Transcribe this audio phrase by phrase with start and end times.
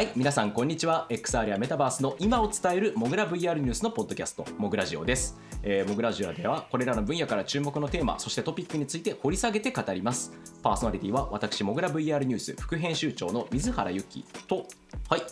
[0.00, 1.06] はい皆さんこんにちは。
[1.10, 10.32] XR やメタバースの今を伝えるモグラ VR ニュースのポッドキャストモグラジオです、えー、モグラジオではこれらの分野から注目のテーマそしてトピックについて掘り下げて語ります。
[10.62, 14.66] パーソナリティは私モグラ VR ニュース副編集長の水原由紀と
[15.10, 15.22] はい。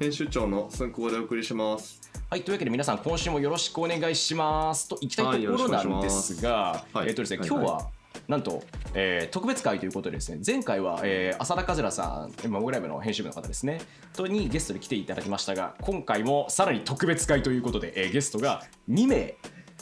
[0.00, 2.00] 編集長の寸行でお送りします。
[2.30, 4.88] はい、というわけで皆さん今週もよろしくお願いします。
[4.88, 7.46] といきたいところなんですが、はいえっとですね、はい。
[7.46, 7.90] 今日は、
[8.28, 8.62] なんと、
[8.94, 13.80] えー特別会ということでですね前回は、えー浅田和さん今モグライブの編集部の方ですね
[14.14, 19.34] とにゲストに来ていただきましたが今回もさらに特別会ということで、えーゲストが2名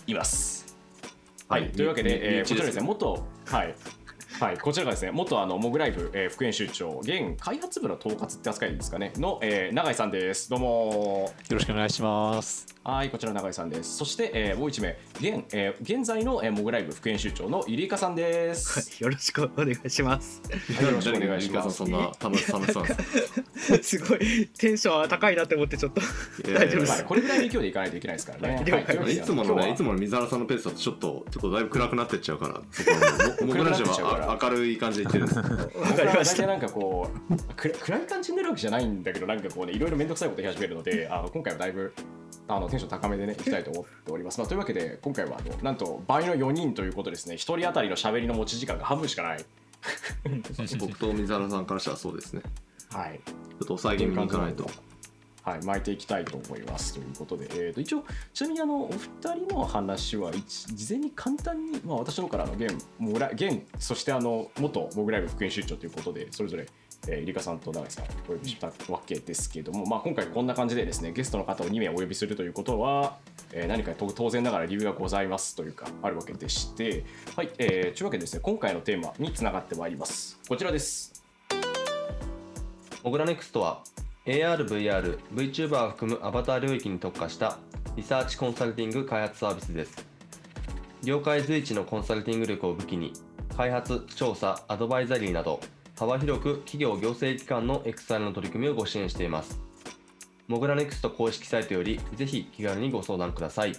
[0.07, 0.77] います。
[1.49, 3.75] はい、はいというわけで、みえーこちらですね元はい
[4.41, 12.67] はい、こちらがですね元あのモグライブ、えー副編集長現開発部の統括って扱いですかねの、えー永井さんですどうもよろしくお願いします。
[12.83, 13.99] はい、こちら永井さんです。
[13.99, 18.97] そして、えーもう一名、現,、えー現在の、えー、モグライブ副編集長のゆりかさんです。
[19.05, 20.41] よろしくお願いします。
[20.49, 26.01] はいよろしくお願いしますそんな楽し楽しそうなんです すごいテンション高いなって思ってちょっと
[26.47, 26.93] 大丈夫です。
[26.93, 28.63] まあこれぐらいの勢いでいかないといけないですからね。
[28.65, 35.39] 了解といいつものね、いつもの水原さんのペースだとちょっと、ちょっとだいぶ暗くなってっちゃうから、そこはもう、僕ラジオ暗くなってっちゃう明るい感じで言ってるんです。
[35.39, 41.93] わかりまなんかこう暗暗い感じになるわけじゃないんだけどなんかこうねいろいろ面倒くさいこと言い始めるのであの今回はだいぶ
[42.49, 44.39] あのテンション高めでねいきたいと思っております。
[44.39, 49.45] まあ、というわけで今回はあのなんと倍の4人ということですね1人当たりの喋りの持ち時間が半分しかない。
[50.79, 52.43] 僕と水原さんからしたらそうですね。
[52.91, 54.69] はいちょっと抑え気味にいかないと。
[55.51, 66.67] はい、巻いていきたいと思いますということで、えー、と一応ちなみにあのお二人の話は事前に簡単に、まあ、私の方からあの現モグラ現そしてあの元モグライブ副編集長ということでそれぞれ、
[67.09, 73.19] えー、リカさんと永井さんお呼びしたわけですけども、まあ、今回こんな感じでですねゲストの方を2名お呼びするということは、
[73.53, 77.05] えー何か当然ながら理由がございますというかあるわけでして
[77.37, 80.39] はい、えー、というわけでですね今回のテーマにつながってまいります。
[80.49, 81.23] こちらです。
[83.03, 83.83] モグラネクストは
[84.27, 87.59] AR、VR、VTuber を含むアバター領域に特化した
[87.97, 90.07] リサーチコンサルティング開発サービスです。
[91.03, 93.15] 業界随一のコンサルティング力を武器に、
[93.57, 95.61] 開発、調査、アドバイザリーなど、
[95.99, 99.59] 幅広く企業行政機関の XR の取り組みをご支援しています。
[100.49, 103.73] モグラネクスト公式サイトより、ぜひ気軽にご相談ください。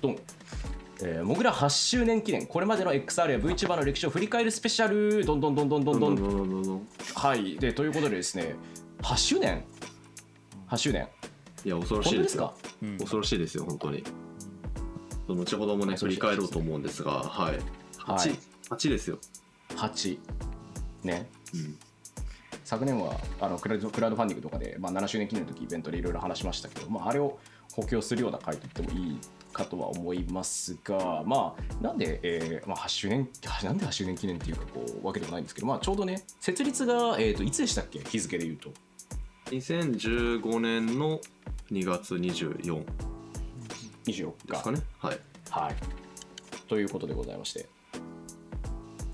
[0.00, 0.18] ドン、
[1.04, 5.24] えー、モグラ8周年記念これまでの XR や VTuber の歴史を振り返るスペシャル。
[5.24, 6.88] どんどんどんどんどんどん。
[7.14, 7.56] はい。
[7.58, 8.54] でということでですね
[9.02, 9.64] 8周年
[10.68, 11.08] 8周年
[11.64, 14.04] いや恐ろしいですか、うん、恐ろしいですよ本当に。
[15.28, 17.58] 後ほどもね振り返ろうと思うんですがはい。
[17.98, 19.18] 88ですよ。
[19.70, 20.18] 8
[21.02, 21.76] ね、うん、
[22.64, 27.38] 昨年はあのクラウドクラウドファンディングとかで、まあ、7周年記念の時イベントでいろいろ話しましたけど、まあ、あれを
[27.72, 29.18] 補強するような回と言ってもいい
[29.52, 33.28] かとは思いますが、まあ、なんで、えーまあ、8周年
[33.62, 38.00] なんで8周年記念っていうかこうわけでもないんですけど、まあ、ちょうどね設立が、えー、といつでしたっけ？
[38.00, 38.70] 日付で言うと
[39.50, 41.20] 2015年の
[41.70, 42.84] 2月24
[44.04, 44.80] 24日ですかね。
[44.98, 45.18] はい。
[45.50, 45.74] はい。
[46.68, 47.68] ということでございまして。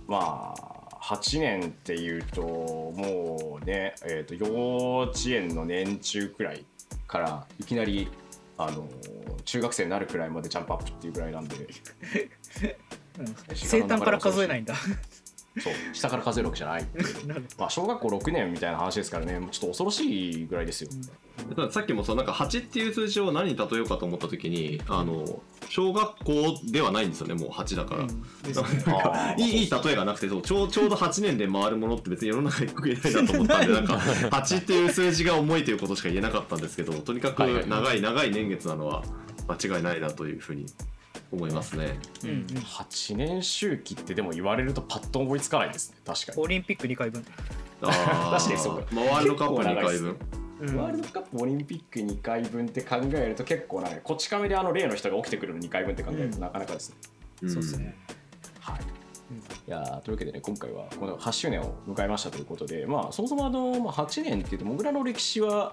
[0.06, 6.64] まあ、8年っていうと、もうね、えー、と幼稚園の年中くらい
[7.06, 8.08] からいきなり、
[8.58, 8.88] あの
[9.44, 11.56] 中学生になるくらいまでジャンプアップっていうぐらいなんで、
[13.54, 14.74] 生誕から数えないんだ。
[15.60, 16.86] そう、下から数えるわけじゃない。
[17.58, 20.90] まあ、小学校6年みたいな話ですからね、もうちょっと恐ろしいぐらいですよ。
[21.50, 28.08] だからさっきもそうなんか8っていう数字を何に例えようかと思った時にあの小学校ではないんですよねもう8だから、うん。
[28.08, 29.36] ね。
[29.38, 33.94] いい例えがなくてそうちょうちょうど8年で回るものって別に世の中によくいないなと思ったんでなんか
[34.30, 39.04] 8っていう数字が重いということしか言えなかったんですけどとにかく長い長い年月なのは
[39.48, 40.66] 間違いないなというふうに
[41.32, 41.98] 思いますね。
[42.24, 46.42] うんうん8年周期ってでも言われるとパッと思いつかないですね、確かに。
[46.42, 47.24] オリンピック2回分。
[47.82, 50.10] あ 確かにそうかまあワールドカップ2回分。
[50.10, 56.96] うんワールドカップオリンピック2回分って考えると結構なこち亀であの例の人が起きてくるの2回分って考えるとうんなかなかですね。
[57.46, 57.96] んそうですね。
[58.60, 65.72] はい、いやーというわけでね今回はこの8周年を迎えましたということで、まあ、そもそもあの、まあ、8年っていうとモグラの歴史は、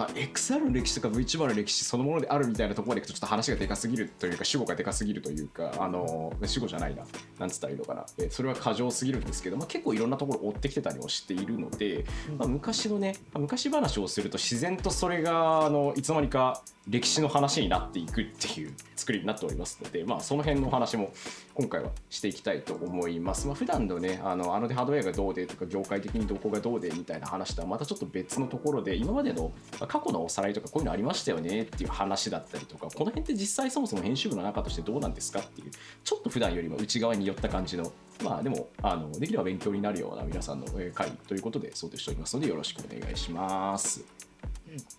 [0.00, 7.04] まあ、XR の歴史とか VTuber の歴史そのものであるみたいなところまでいくとちょっと話がでかすぎるというか主語がでかすぎるというかあの主語じゃないな
[7.38, 8.06] なんつったらいいのかな。
[8.16, 12.06] えそれは過剰すぎるんですけど、まあ、結構いろんなところを追ってきてたりもしているので、
[12.38, 21.12] まあ、昔のねまあ昔話をすると自然とそれがあのいつの間にか歴史の話になっていくっていう作りになっておりますので、まあ、その辺のお話も
[21.60, 23.46] 今回はしていきたいと思います。
[23.46, 35.70] まあ、普段のね、あのあのハードウェアがどうでとか、業界的にどこがどうでみたいな話とはまたちょっと別のところで、今までのまあ過去のおさらいとかこういうのありましたよねっていう話だったりとかこの辺って実際そもそも編集部の中としてどうなんですかっていう
[36.02, 37.92] ちょっと普段よりも内側に寄った感じの
[38.24, 44.04] まあでもあのできれば勉強になるような皆さんのえー会ということで想定しておりますのでよろしくお願いします。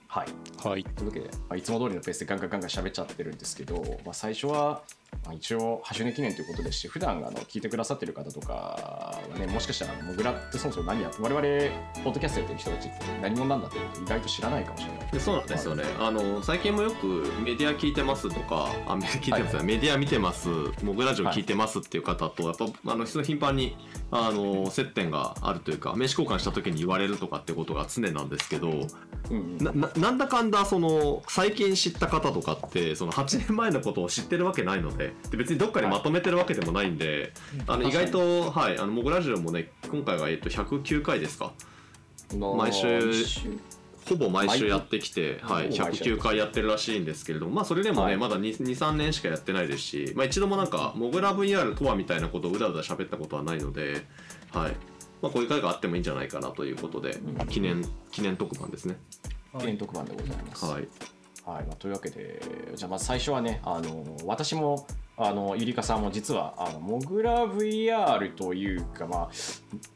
[0.07, 0.27] はい
[0.57, 4.83] はいというわけで、まあ、いつも通りのペースでガンガンガンガン喋っちゃってるんですけど、まあ、最初は、まあ、
[5.33, 11.41] 一応8周年記念ということですし普段あの聞いてくださってる方とかはねもしかしたらモグラってそもそも何やって我々
[12.03, 15.11] ポッドキャストやってる人たちって何者なんだって意外と知らないかもしれない。
[15.11, 15.83] でそうなんですよね。
[15.99, 17.05] あの最近もよく
[17.43, 20.49] メディア聞いてますとかあメ聞いてます、はいメディア見てます
[20.83, 23.77] モグラジオ聞いてますっていう方と、やっぱあの頻繁に
[24.09, 28.87] あの接点があるというか名刺交換した時に言われるとかってことが常なんですけどうん
[29.29, 29.57] うん。
[29.57, 37.33] なななんだかんだその最近知った方とかってその8年前のことを知ってるわけないのでで別にどっかにまとめてるわけでもないんで、
[37.68, 41.53] あの意外とはいあのモグラジオもね今回がえっと109回ですか？
[42.38, 43.13] 毎週
[44.07, 48.18] ほぼ毎週やってきて、はい、ほぼ毎週やって109回やってるらしいんですけれども、まあ、それでもね、はい。
[48.18, 54.06] まだ23年しかやってないですし、まあ、一度もなんかモグラ VR とはみたいなことをうだうだ喋ったことはないので、
[54.51, 54.71] はい。
[55.21, 57.47] まあ、こういう会があってもいいんじゃないかなということで、うん。
[57.47, 58.97] 記念記念特番ですね。
[59.59, 60.65] 記念特番でございます。
[60.65, 60.88] はい
[61.45, 62.41] はい、というわけで
[62.75, 64.85] じゃあまず最初はねあの私も
[65.27, 69.29] あのゆりかさんも実はあのモグラ VR というかまあ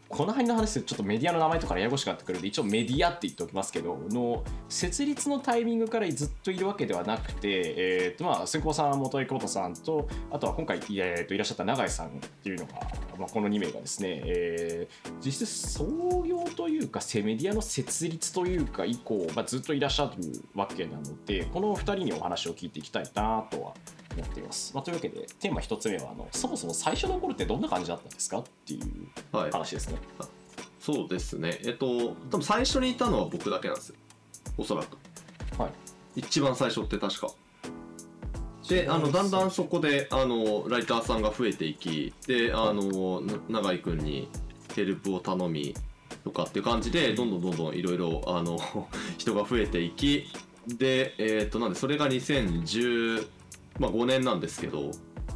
[0.07, 12.09] この辺の話でちょっとメディアの名前とかややこしくなってくるので一応メディアって言っておきますけどの設立のタイミングからずっといるわけではなくて、えーとまあ、先行さん元井浩太さんとあとは今回、えーといらっしゃった永井さんっ
[12.43, 12.73] ていうのが、
[13.17, 20.11] まあ、この2名がですね、えー実質創業というかセメディアの設立というか以降、まあ、ずっといらっしゃる
[20.53, 23.73] わけなのでこの2人にお話を聞いていきたいなとは
[24.15, 24.73] 思っています。
[24.73, 29.97] まあ、というわけでテーマ1つ目はあのそもそも最初の頃ってどんな感じだったんですかっていうはい、話ですね。
[30.79, 31.59] そうですね。
[31.65, 31.87] えっと
[32.31, 33.95] 多分最初にいたのは僕だけなんですよ。
[34.57, 34.97] おそらく。
[35.61, 35.71] はい。
[36.15, 37.29] 一番最初って確か。
[38.67, 44.29] であのだんだんそこであのライターさんが増えていきであのな永井君に
[44.75, 45.75] ヘルプを頼み
[46.23, 48.57] とかっていう感じでどんどんどんどんいろいろあの
[49.17, 50.27] 人が増えていき
[50.67, 53.27] でえっ、となんでそれが2015、
[53.79, 54.91] まあ、5年なんですけど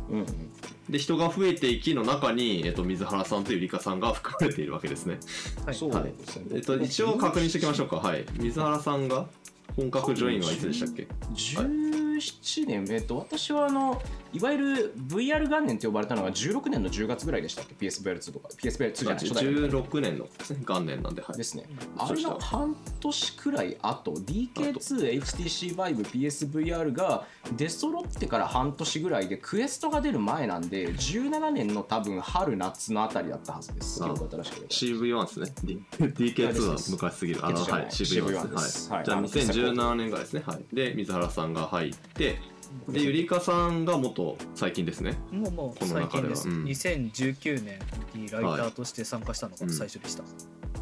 [0.10, 0.26] うんうん
[0.90, 5.20] で人が増えていきの中に、えっと水原さんとゆりかさんが含まれているわけですね。
[5.64, 6.46] はいそうですね。
[6.56, 7.98] えっと、一応確認しておきましょうか。
[7.98, 8.26] はい。
[8.40, 9.28] 水原さんが
[9.76, 20.28] 本格ジョインはいつでしたっけ？17年、えっと、私はあのいわゆる VR 元年と呼ばれたのが16年の10月ぐらいでしたっけ？PSVR2 とか PSVR2 じゃない初代の16年の
[20.68, 21.44] 元年なんで、はいで。
[21.44, 21.66] すね。
[21.70, 27.26] うんあれの半年くらい後 DK2、HTC Vive、PSVR が
[27.58, 34.04] 出揃ってから半年ぐらいでクエストが出る前なんで17年の多分春夏のあたりだったはずです。
[34.04, 34.68] あ記憶が正しければ
[35.08, 35.54] CV1 ですね。
[35.64, 35.82] D-
[36.34, 37.46] DK2 は昔すぎる。
[37.46, 38.90] あの、はい、CV1 CV1 でですす。
[38.92, 39.00] はい。
[39.00, 40.44] はいじゃあ2017年ぐらいですね。
[40.46, 40.76] はい。
[40.76, 42.40] で、水原さんが入って、
[42.88, 45.18] で、ゆりかさんが元最近ですね。
[45.32, 46.60] もうもうこの最近です、中では。
[46.60, 46.66] うん。
[46.66, 47.80] 2019年
[48.16, 50.24] にライターとして参加したのが最初でした、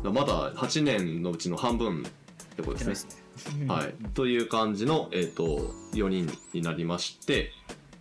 [0.03, 3.65] まだ8年のうちの半分ってことですね。
[3.65, 3.67] ね。
[3.67, 7.51] はい、という感じの、えー、と4人になりまして、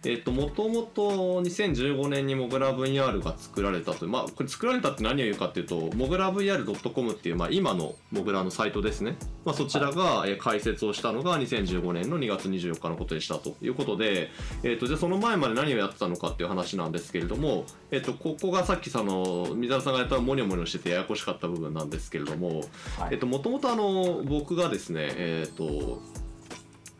[0.06, 14.30] えー、ともともと2015年にモグラ VR が作られたという、まあ、これ作られたって何を言うかっていうとモグラ VR.com っていう、まあ、今のモグラのサイトですね、まあ、そちらが、えー開設をしたのが2015年の2月24日のことでしたということで、
[14.62, 22.60] えー、とじゃあその前まで何をやってたのかっていう話なんですけれども、えー、とここがさっきその水原さんがやったモニョモニョしててややこしかった部分なんですけれども、
[22.98, 26.00] はいえっと、もともとあの僕がですね、えっと、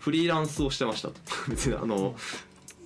[0.07, 1.15] フリーランスをしてましたと。
[1.51, 2.15] 別にあの、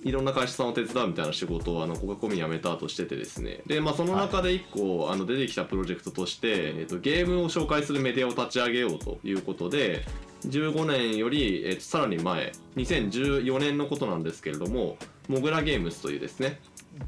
[0.03, 3.61] いろんな会社さんを手伝うみたいな仕事をあのコカ・コミ辞めた後しててですね。
[3.67, 10.05] で、まあ、その中で一個、あの出てきたプロジェクトとして、えっと、ゲームを紹介するメディアを立ち上げようということで
[10.45, 16.59] 15年より、えっと、さらに前2014年のことなんですけれどもモグラゲームズというですね、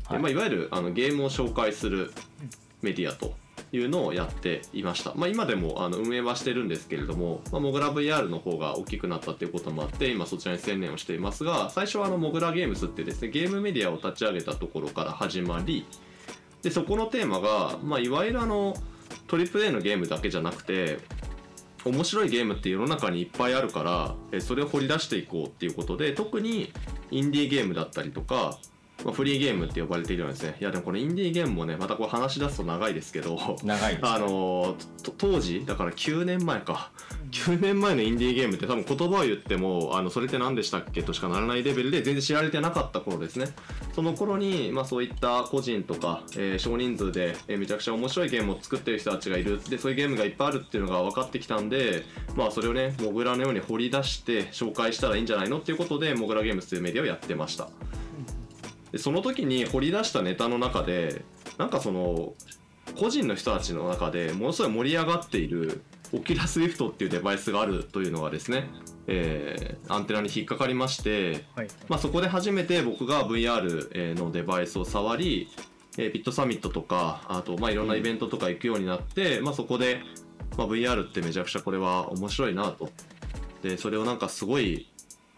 [0.05, 0.21] はいい。
[0.21, 2.13] まあ、いわゆるあのゲームを紹介する
[2.81, 3.33] メディアと
[3.73, 15.87] いうのをやっていました、まあ、今でもあの運営はしてるんですけれども、まあ、モグラ VR の方が大きくなったっていうこともあって今そちらに専念をしていますが最初はあのモグラゲームズってですねゲームメディアを立ち上げたところから始まり
[16.61, 18.75] でそこのテーマが、まあ、いわゆるあの
[19.27, 20.99] トリプル A のゲームだけじゃなくて
[21.83, 26.71] 面白いゲームって世の中にいっぱいあるからそれを掘り出していこうっていうことで特に
[27.11, 28.57] インディーゲームだったりとか
[29.03, 30.55] まあ、フリーゲームって呼ばれているようなですね。
[30.59, 36.91] いやでもこのインディーゲームもねまたこう話し出すと長いですけど長いです、ね、 あのと当時だから9年前か。
[37.31, 43.47] 9年前のインディーゲームって多分言葉を言ってもあのそれって何でしたっけとしかならないレベルで全然知られてなかった頃ですね。
[43.95, 49.59] その頃に、まあ、そういった個人とか、えー少人数で、えーめちゃくちゃ面白いゲームを作ってる人たちがいる。
[49.67, 57.69] でそういうゲームがいっぱいあるっていうのが分かってきたんで、まあ、それをねモグラのように掘り出して紹介したらいいんじゃないのっていうことでモグラゲームスというメディアをやってました
[58.93, 61.25] でその時に掘り出したネタの中で
[61.57, 62.33] なんかその
[62.97, 65.81] 個人の人たちの中でものすごい盛り上がっている
[66.13, 68.69] Oculus Rift っていうデバイスがあるというのがですね、
[69.07, 71.67] えーアンテナに引っかかりまして、はい。
[71.89, 75.49] まあ、そこで初めて僕が VR えーのデバイスを触り、
[75.97, 80.01] えービットサミットとかあとまあいろんなイベントとか行くようになって、まあ、そこで、
[80.55, 82.91] まあ、VR ってめちゃくちゃこれは面白いなと。
[83.63, 84.87] でそれをなんかすごい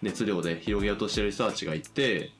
[0.01, 2.31] 熱量で広げようとしてる人たちがいて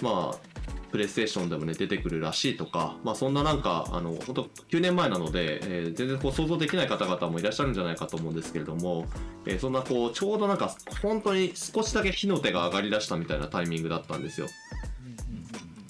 [0.00, 0.51] まあ
[0.92, 9.06] プレイステーションでもね出てくるらしいとか、まあ、そんななんかあの本当9年前なので、えー全然こう想像できない方々もいらっしゃるんじゃないかと思うんですけれども、
[9.46, 14.48] えーそんなこうちょうどなんか本当に少しだけ火の手が上がりだしたみたいなタイミングだったんですよ。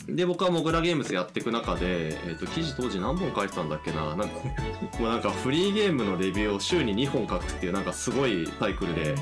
[0.09, 4.35] で僕はモグラゲームズやっていく中で、えー、と記事当時何本書いてたんだっけななんか
[4.99, 9.15] もうなんかフリーゲームのレビューを週に2本書くっていうなんかすごいサイクルで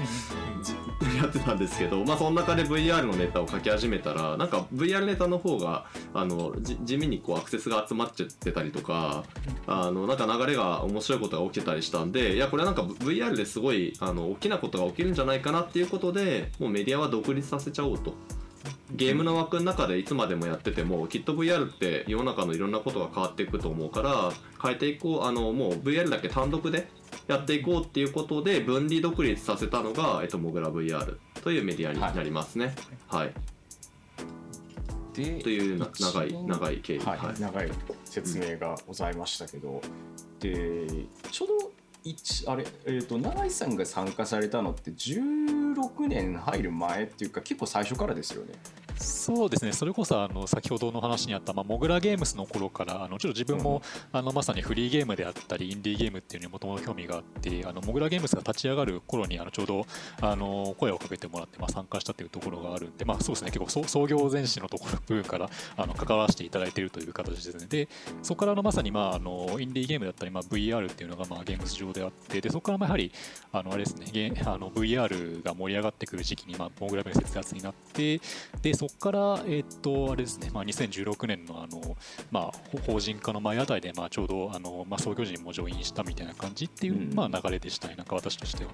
[0.62, 0.74] じ
[1.16, 9.24] やってたんですけど、まあ、その中で VR のネタを書き始めたらなんか VR ネタの方があのじ地味にこうアクセスが集まっちゃってたりとか
[9.66, 18.14] あのなんか流れが面白いことが起きてたりしたんでいやこれはなんか VR ですごいあの大きなことが起きるんじゃないかなっていうことでもうメディアは独立させちゃおうと。
[18.92, 26.88] ゲームの枠の中でいつまでもやっててもきっと VR って世の中のいろんなことが変わっていくと思うから変えていこうあのもう VR だけ単独で
[27.28, 32.74] やっていこうっていうことで分離独立させたのが、えっと、モグラ VR というメディアになりますね。
[33.08, 33.32] はい、
[35.14, 36.98] でというな長い長い経緯。
[36.98, 37.70] はいはい長い
[38.04, 39.80] 説明がございましたけど、
[40.40, 40.86] で
[41.30, 41.79] ちょうど一
[42.46, 48.52] あれ、えー、と永井さんが参加されたのって16年入る前っていうか結構最初からですよね。
[49.00, 53.80] そうですね、それこそあの先ほどの話にあった、まあ、モグラゲームスの頃から、あのちょっと自分も、
[54.12, 59.86] あのまさにフリーゲームであったり、インディーゲームっていうのにもともと興味があって、あのモグラゲームスが立ち上がる頃にあのちょうど
[60.20, 67.66] あの声をかけてもらって、まあ、参加したというところがあるんで、まあ、そうですね、結構創創業前史のところ部分からあの関わらせていただいているという形ですね。
[67.68, 67.88] で、
[68.22, 73.12] そこからあのまさに、まあ、あのインディーゲームだったり、まあ、VR っていうのが、まあ、ゲームス上であって、でそこからまあやはり
[73.52, 78.20] あのあれですね、あの VR が盛り上がってくる時期に、まあ、モグラゲーム設立になって、
[78.62, 81.96] でそこから、えーっとあれですねまあ、2016年のあの、
[82.30, 87.14] まあ、ほ法人化の前あたりで、まあ、ちょうどあの、まあ、創業時にもジョインしたみたいな感じっていう、うん。
[87.14, 88.70] まあ、流れでしたね、なんか私としては。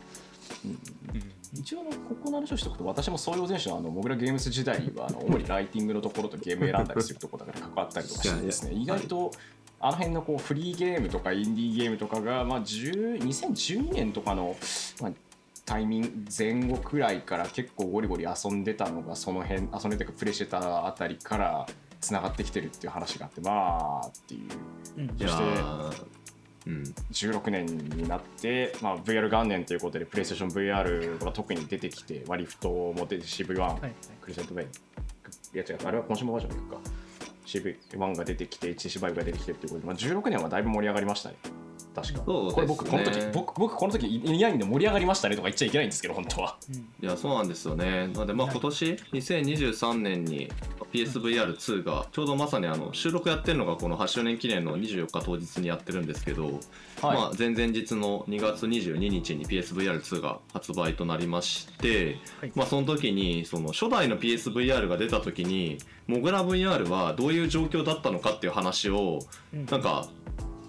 [1.53, 9.31] 一応あのここの話をしておくと私も創業前史のあのモグラゲームス時代はあの主にライティングのところとゲーム選んだりするところだから関わったりとかしてですね意外と
[9.81, 14.57] あの辺のこうフリーゲームとかインディーゲームとかが、まあ、10 2012年とかの、
[15.01, 15.13] まあ、
[15.67, 21.67] タイミング前後くらいから結構ゴリゴリ遊んでたのがその辺遊んでてかプレイしてたあたりから
[22.01, 25.01] つながってきてるっていう話があってまあっていう。
[25.01, 25.09] うん。
[25.19, 26.07] そしてー
[26.67, 26.83] うん。
[27.11, 36.77] 16年になって、まあ、VR 元年ということで、プレイステーション VR が特に出てきて、割り太も出て CV1、はいクリセントベイ、いや違う、あれはコンシューマーバージョンか。
[37.47, 41.37] CV1 が出てきて、HTC バイブが出てきてっていうことで、まあ、16年はだいぶ盛り上がりましたね。
[41.97, 42.23] 確か。
[42.27, 46.57] そうですねこれ僕、この時、僕、僕この時、いやいんで盛り上がりましたねとか言っちゃいけないんですけど、本当は。
[46.71, 48.09] うんいやそうなんですよね。
[48.09, 50.51] なのでまあ今年2023年に
[50.93, 56.61] PSVR2 がちょうどまさにあの収録やってるのがこの8周年記念の24日当日にやってるんですけど、
[57.03, 69.21] まあ前々日の2月22日に PSVR2 が発売となりまして、はいまあその時にその初代の PSVR が出た時にモグラ VR はどういう状況だったのかっていう話を
[69.53, 70.09] うんなんか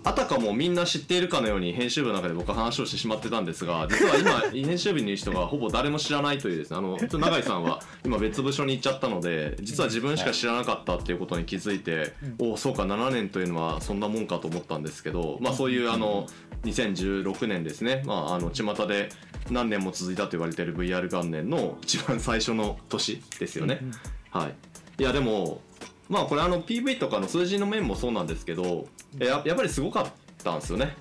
[0.08, 6.78] あたかもみんな知っているかのように編集部の中で僕は話をしてしまってたんですが 実は今編集部にいる人がほぼ誰も知らないというですね。
[6.78, 16.26] あの永井さんは今別部署に行っちゃったので実は自分しか知らなかったっていうことに気づいて、おおそうか7年というのはそんなもんかと思ったんですけどまあそういうあの
[16.64, 18.04] 2016年ですね。
[18.06, 19.10] まああの巷で
[19.52, 23.80] 何年も続いたと言われている VR 元年の一番最初の年ですよね。
[23.82, 23.92] うん。
[24.40, 24.54] はい、
[25.00, 25.62] いやでも
[26.10, 28.88] まあこれあの PV とかの数字の面もそうなんですけど
[29.20, 30.06] ややっぱりすごかっ
[30.44, 30.96] たんですよね。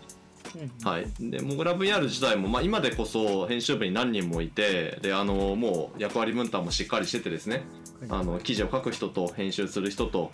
[0.55, 0.89] うん。
[0.89, 7.63] はい、でモグラ VR 自体も、まあ、今でこそ編集部に何人もいてであのもう役割分担もしっかりしててですね。
[8.09, 10.31] あの記事を書く人と編集する人と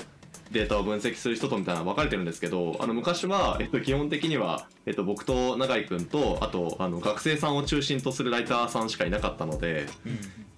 [0.53, 9.87] データを分析する人とみたいなの分かれてるんですけどあの昔は、えっと、基本的には、えっと、僕と永井君とあとあの学生さんを中心とするライターさんしかいなかったので、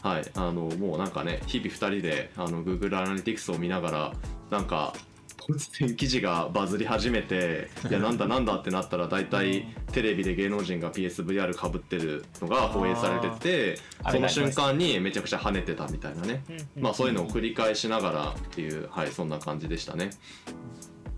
[0.04, 4.12] はい、あのもうなんかね日々2人であの Google アナリティクスを見ながら
[4.50, 4.92] なんか
[5.38, 13.78] 突然記事がバズり始めて いやなんだなんだってなったら大体テレビで芸能人が PSVR かぶってるのが放映されてて
[14.10, 16.44] その瞬間にめちゃくちゃ跳ねてたみたいなね。
[16.78, 20.10] まあそういうのを繰り返しながらっていうはいそんな感じでしたね。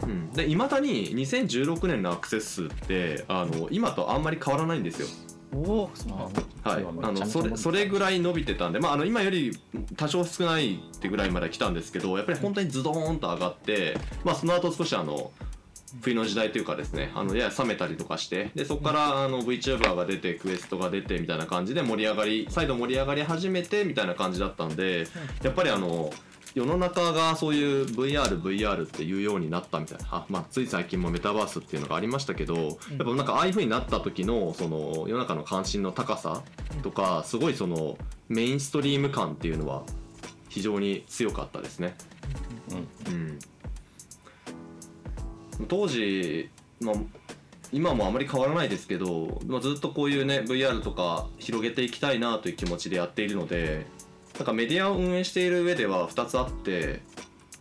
[0.04, 5.08] うん、でいまだに2016年のアクセス数ってあの今とあんまり変わらないんですよ。
[5.52, 6.42] おおそうなんだ。
[6.62, 9.52] はい、あのそれそれぐらい伸びてたんで、まあ、あの今より
[9.96, 15.30] 多少少ないってぐらいまで来たんですけどやっぱり本当にズドーンと上がって、まあ、その後少しあの
[16.02, 25.06] 冬の時代というかですねあのやや冷めたりとかしてでそこからあの VTuber が出てクエストが出てみたいな感じで盛り上がり再度盛り上がり始めてみたいな感じだったんで
[25.42, 26.10] やっぱりあの
[26.56, 36.42] 世の中がそういう VR、VR っていうようになったみたいな、あまあ、つい最近もメタバースっていうのがありましたけど、やっぱなんかああいう風になった時のその世の中の関心の高さ
[36.82, 37.98] とか、すごいその
[38.30, 39.82] メインストリーム感っていうのは
[40.48, 41.94] 非常に強かったですね。
[45.60, 46.48] うん、当時、
[46.80, 46.94] まあ、
[47.70, 53.84] 今もあまり変わらないですけど、まあ、ずっとこういうね VR とか広げていきたいなという気持ちでやっているので
[54.38, 57.00] なんかメディアを運営している上では2つあって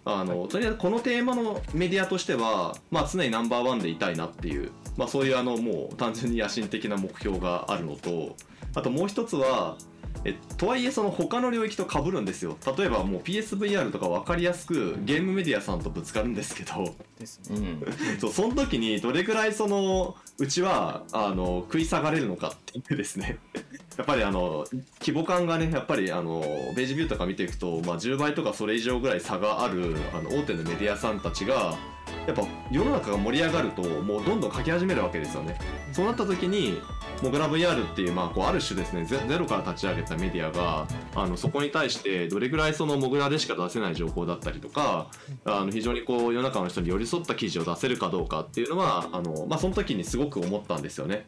[0.04, 8.36] あのとりあえずこのテーマのメディアとしては、まあ、常にナンバーワンでいたいなっていう、まあ、そういうあのもう単純に野心的な目標があるのと
[8.76, 9.78] あともう一つは
[10.24, 12.58] えとはいえその他の領域と被るんですよ。
[12.78, 16.96] 例えばもう PSVR とか分かりやすくゲームメディアさんとぶつかるんですけど。
[17.20, 17.78] ですね。
[17.84, 18.20] うん。
[18.20, 23.38] そうその時にどれぐらいそのうちはあの食い下がれるのかっていうですね。
[23.98, 24.66] やっぱりあの
[25.00, 26.42] 規模感がねやっぱりあの
[26.76, 31.78] ページビューとか見ていくと、まあ、10倍とかそれ以上ぐらい差があるあの大手のメディアさんたちが
[32.28, 35.58] やっぱ世の中が盛り上がるともうどんどん書き始めるわけですよね。
[35.92, 36.82] そうなった時に
[37.22, 45.08] モグラ VR っていう,、まあ、こうある種ですねゼロから立ち上げたメディアがあのそこに対してどれぐらいそのモグラでしか出せない情報だったりとか
[45.46, 51.28] あの非常にこう世の中の人に寄り添った記事を出せるかどうかっていうのはあの、まあ、その時にすごく思ったんですよね。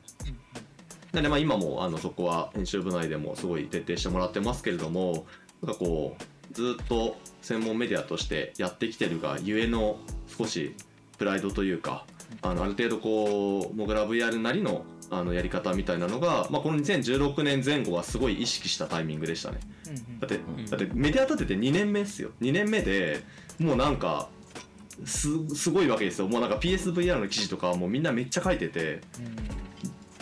[1.14, 5.26] なのでまあ今もあのそこは編集部内でもすごい徹底してもらってますけれども
[5.64, 10.76] なんかこうずっと専門メディアとしてやってきてるがゆえの少し
[11.18, 12.06] プライドというか
[12.42, 19.60] あのある程度こうモグラ VR なりのあのやり方みたいなのが、まあ、この2016年前後はすごい意識したタイミングでしたね。
[20.20, 22.32] だってんだってメディア立てて2年目ですよ。
[22.42, 23.24] 2年目で
[23.58, 24.28] もうなんか
[25.06, 26.28] すすごいわけですよ。
[26.28, 29.00] もうなんか PSVR の記事とかはもうみんなめっちゃ書いてて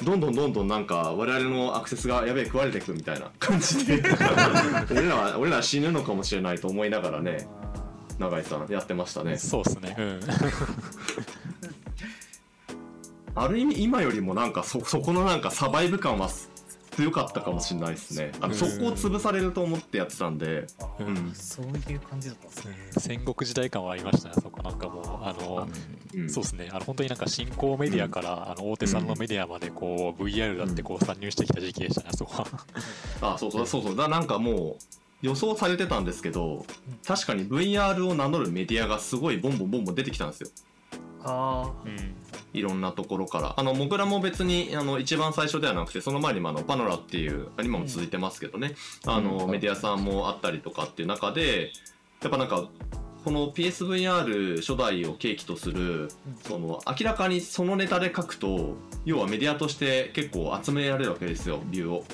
[0.03, 4.03] どんどんどんどんなんか我々のアクセスがやべえ食われていくみたいな感じで。
[4.91, 7.47] 俺らは俺らは死ぬのかもしれないと思いながらね
[8.19, 9.37] 永井さんやってましたね。
[9.37, 9.95] そうですね。
[9.97, 10.19] うん。
[13.35, 16.29] ある意味今よりもなんかそそこのなんかサバイブ感は
[16.91, 18.31] 強かったかもしれないですね。
[18.39, 20.65] あのうんそこを潰されると思ってやってたんで。
[20.79, 21.33] あーうん。
[21.33, 22.75] そういう感じだったんですね。
[22.97, 25.67] 戦国時代感はありましたね、そこなんかもう、あの、
[26.13, 26.29] うん。
[26.29, 32.43] そうですね、あの本当になんか新興メディアから、あの大手さんのメディアまでこう VR だってこう参入してきた時期でしたね、あそこ
[33.21, 33.33] は。
[33.33, 33.95] あそうそうそうそう。
[33.97, 36.65] だなんかもう予想されてたんですけど
[37.05, 40.49] 確かに VR を名乗るメディアがすごいボンボンボンボン出てきたんですよ。
[41.23, 42.15] あうん。
[42.53, 43.53] いろんなところから。
[43.57, 48.75] あのモグラも別にあの一番最初ではなくてその前にもあのパノラっていうあ今も続いてますけどね、
[49.07, 49.49] あのうん。
[49.49, 51.71] メディアさんもあったりとかっていう中で
[52.21, 52.69] やっぱなんか
[53.23, 56.11] この PSVR 初代を契機とする
[56.43, 62.05] その明らかにそのネタで書くと要はメディアとして結構集められるわけですよビューを。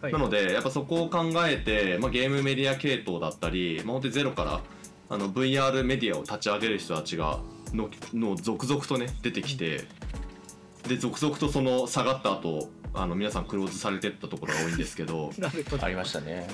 [0.00, 0.12] あはい。
[0.12, 4.60] なのでやっぱそこを考えて、まあ、ゲームメディア系統だったり、まあ、本当にゼロから
[5.08, 7.40] あの VR メディアを立ち上げる人たちが
[7.72, 9.84] のの続々とね出てきて
[10.88, 15.30] で続々とその下がった後あの皆さんクローズされてったところが多いんですけど。
[15.80, 16.48] ありましたね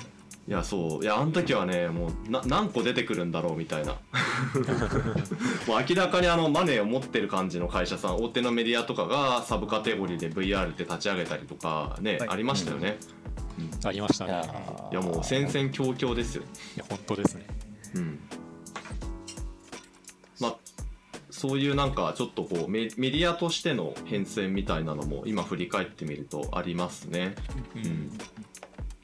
[0.47, 1.03] いやそう。
[1.03, 3.97] いやあの時はねもうな何個出てくるんだろうみたいな。
[5.67, 12.29] もう明らかにあのマネーを持ってる感じの会社さん大手のメディアとかがサブカテゴリーで VR って立ち上げたりとかね、はい。
[12.29, 12.97] ありましたよね、
[13.83, 14.41] ありましたね。
[14.89, 14.91] ー。
[14.91, 16.43] いやもう戦々恐々ですよ。
[16.43, 17.45] いや本当ですね。
[17.95, 18.19] うん。
[20.39, 20.57] まあ
[21.29, 27.35] そういうなんかちょっとこうメメディアとしての変遷みたいなのも今振り返ってみるとありますね。
[27.75, 28.11] うん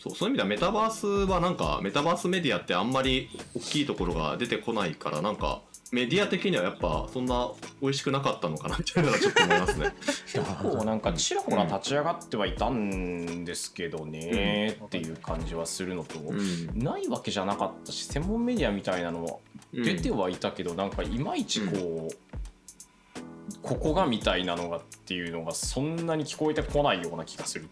[0.03, 5.61] そうそういう意味ではメタバースはなんかメタバースメディアってあんまり大きいところが出てこないからなんか
[5.93, 9.93] メディア的にはやっぱそんな美味しくなかったのかなみたいなのはちょっと思いますね。
[10.27, 19.37] 結構なんかちらほら立ち上がってはいたんですけどねっていう感じはするのと、うんないわけじゃなかったし専門メディアみたいなのは
[19.71, 27.69] 出てはいたけど、なんかいまいちこう、ここがみたいなのがっていうのがそんなに聞こえてこないような気がする。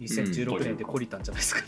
[0.00, 1.66] 2016年で懲りたんじゃないですかね。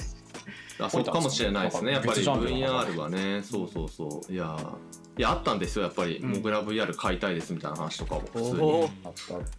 [0.78, 1.20] あそうか。
[1.20, 1.92] もしれないですね。
[1.92, 3.42] やっぱり VR はね。
[3.42, 4.32] そうそうそう。
[4.32, 4.56] いや
[5.18, 5.84] いやあったんですよ。
[5.84, 6.30] やっぱり、うん。
[6.32, 8.90] モグラ VR 買いたいですみたいな話とかも普通に。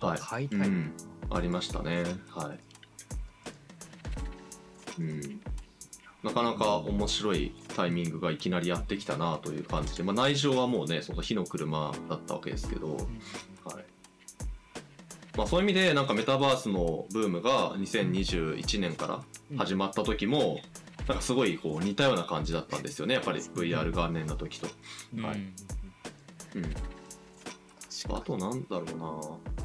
[0.02, 0.94] あはい、買いうたい、ん、
[1.32, 2.04] ありましたね。
[2.30, 2.60] はい、
[5.02, 5.42] うん、
[6.24, 13.06] なかなか面白いタイミングがいきなりやってきたなという感じで、まあ、内情はもうねその火の車だったわけですけど、はい
[15.38, 19.22] まあ、そういう意味でなんかメタバースのブームが2021年から
[19.58, 20.60] 始まった時も、
[21.08, 23.14] なんかすごいこう似たような感じだったんですよね。
[23.14, 24.68] やっぱり VR 元年の時と。
[25.22, 25.38] はい。
[26.56, 26.74] うん。
[28.10, 29.58] あとなんだろうな。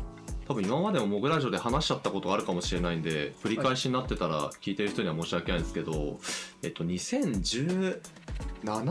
[0.47, 6.19] 多分今までもモグラジオで話しちゃったことがあるかもしれないんで繰り返しになってたら聞いてる人には申し訳ないんですけど、
[6.63, 8.01] えっと2017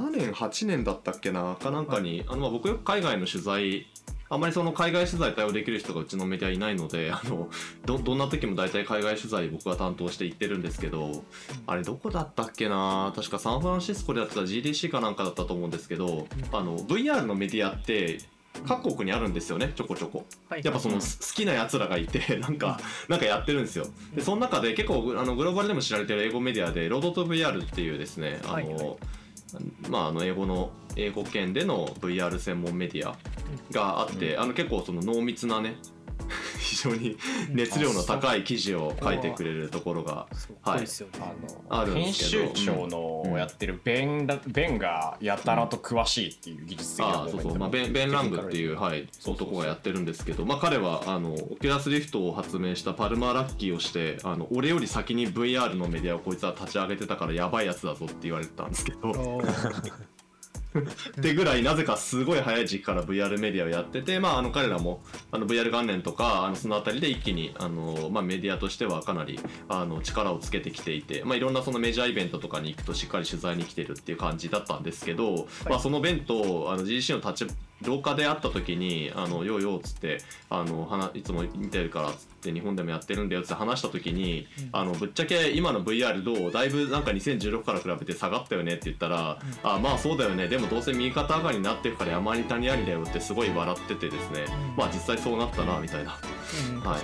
[0.10, 3.91] 年8年だったっけなかなんかにあのまあ僕よく海外の取材
[4.32, 7.50] あんまりその海外取材対応できる人がうちのメディアいないのであの
[7.86, 11.24] どどんな時も大体海外取材僕が担当して行ってるんですけど
[11.68, 13.12] あれどこだったっけな？
[13.14, 18.20] 確かサンフランシスコでやってた GDC かなんかだったと思うんですけどあの VR のメディアって
[18.66, 20.26] 各国にあるんですよねちょこちょこ。
[20.48, 23.86] はいやっぱそのす好きなやつらがいて なんかなんかやってるんですよ。
[24.16, 28.96] でその中で結構あのグローバルでも知られてる英語メディアでロードと VR っていうですねあの、はいはい
[29.90, 33.18] まああの英語の英語圏での VR 専門メディア
[33.72, 35.76] があって、あの結構その濃密なね
[36.60, 37.18] 非常に
[37.50, 40.28] 熱量の高い記事を書いてくれるところが
[40.62, 40.86] はい。
[41.20, 42.56] あのあるんで編すけど。
[42.56, 59.12] 集長のやってるベン,、ベンがやたらと詳しいっていう技術的なそうそう、まあ、ベンベン・ラングっていう、はい、男がやってるんですけど、まあ、彼はあの Oculus Rift を発明したパルマー・ラッキーをしてあの俺より先に VR のメディアをこいつは立ち上げてたからやばいやつだぞって言われてたんですけど
[61.20, 77.52] ってぐらいなぜかすごい早い時期から VR メディアをやってて、まあ、あの彼らもあの VR 元年とかあのその辺りで一気にあの、まあ、メディアとしてはかなりあの力をつけてきていて、まあ、いろんなそのメジャーイベントとかに行くとしっかり取材に来てるっていう感じだったんですけど、まあ、そのベンとあの GDC の立ち
[77.86, 86.52] 廊下で会った時に「あのようよう」っつってあの話いつも見てるからっつって日本でもやってるんだよっつって話した時に、あのぶっちゃけ今の VR どう？
[86.52, 90.48] だいぶなんか2016から比べて下がったよねって言ったら「あまあそうだよね。
[90.48, 94.46] でもどうせ右肩上がりになってるから山に谷ありだよ」ってすごい笑っててですね。
[94.78, 96.18] まあ実際そうなったなみたいな。
[96.74, 96.82] うん。
[96.82, 97.02] はい。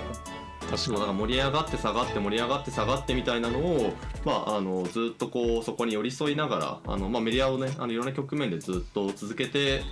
[0.68, 3.94] 確かそうなんか盛り上がって下がって盛り上がって下がってみたいなのを、
[4.26, 9.82] まあ、あのずっとこうそこに寄り添いながらあの、まあ、メディアをねあのいろんな局面でずっと続けて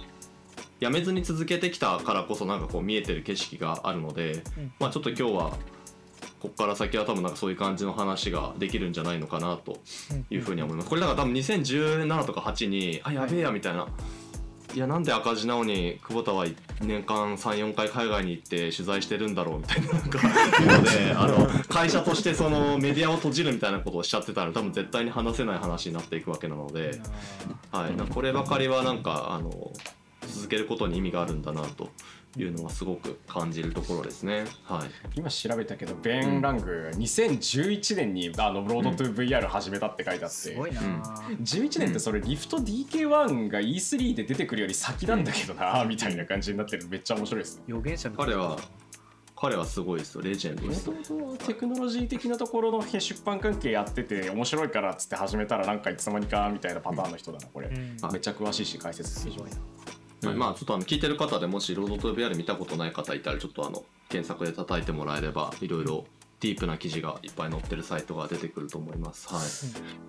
[0.80, 5.50] やめずに続けてきたからこそなんかこう見えてる景色があるので、うんまあ、ちょっと今日は
[6.40, 9.78] ここから先は多分なんかそういう感じの話ができるんじゃないのかなと
[10.30, 10.88] いうふうには思います。
[10.88, 13.88] これだから多分2017とか8にあやべえやみたいな。
[14.74, 16.44] いやなんで赤字なのに久保田は
[16.82, 20.18] 年間34回海外に行って取材してるんだろうみたいななんか
[20.60, 27.00] のであの会社としてそのメディアを閉じるみたいなことをしちゃってたら多分絶対に話せない話になっていくわけなので、
[27.72, 29.72] はい、こればかりはなんかあの
[30.36, 31.88] 続けることに意味があるんだなと
[32.36, 34.44] いうのはすごく感じるところですね。
[34.64, 34.88] はい。
[35.14, 41.00] 今調べたけどベン・ラング2011年にあのロードトゥ VR 始めたって書いてあって、すごいな、うん
[41.42, 47.56] 11年ってそれリフト DK1 が E3 で出てくるより先なんだけどなみたいな感じになってるめっちゃ面白いです。
[47.56, 47.64] ね。
[47.66, 48.32] 予言者みたいな。
[48.32, 48.58] 彼は
[49.38, 50.84] 彼はすごいですよレジェンドもです。
[50.84, 57.96] ともとテクノロジー的なところの出版関係やってて面白いからっつって始めたらなんかいつの間にかみたいなパターンの人だなこれ、うん。
[58.00, 59.56] あめっちゃ詳しいし解説すごいな
[60.22, 66.04] はいまあちょっとあの聞いてる方でもしロードトゥ VR 見たことない方いたらちょっとあの検索で叩いてもらえればいろいろ
[66.40, 69.28] ディープな記事がいっぱい載ってるサイトが出てくると思います。
[69.32, 69.40] は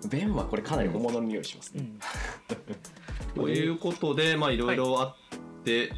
[0.04, 0.08] い。
[0.08, 1.90] ベンはこれかなり本物の匂いしますね、
[3.36, 3.42] うん。
[3.44, 5.14] ということでまあいろいろあっ
[5.64, 5.92] て、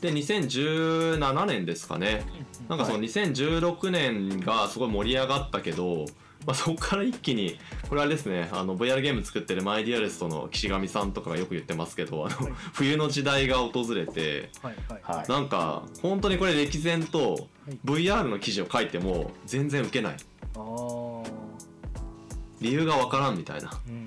[0.00, 2.24] で2017年ですかね。
[2.68, 6.06] なんかその2016年がすごい盛り上がったけど、
[6.46, 12.52] まあ、そこから一気にこれはあれですねあの VR ゲーム作ってるマイディアレストの岸上さんとかがよく言ってますけどあの、はい。
[12.72, 15.18] 冬の時代が訪れてはいはい。
[15.18, 15.28] はい。
[15.28, 17.36] なんか本当にこれ歴然とは
[17.72, 17.78] い。
[17.84, 20.16] VR の記事を書いても全然受けない。
[22.60, 23.94] 理由がわからんみたいな、うん。
[23.94, 24.06] うん。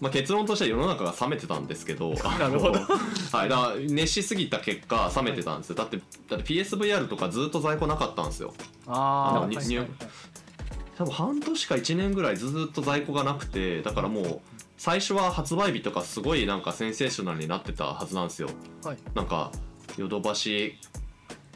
[0.00, 2.80] まあ、結論としては世の中が冷めてたんですけど なるほど。
[3.32, 5.76] はい、だから熱しすぎた結果冷めてたんですよ。
[5.76, 8.52] だってだって PSVR とかずっと在庫なかったんですよ。
[8.86, 8.96] あー。
[8.96, 9.56] あはい
[10.96, 14.40] 多分半年か1年ぐらいずっと在庫がなくてだからもう
[14.78, 18.48] 最初は発売日とかすごいなんかセンセーショナルになってたはずなんですよ。
[18.84, 18.96] はい。
[19.14, 19.50] なんか
[19.96, 20.78] ヨドバシ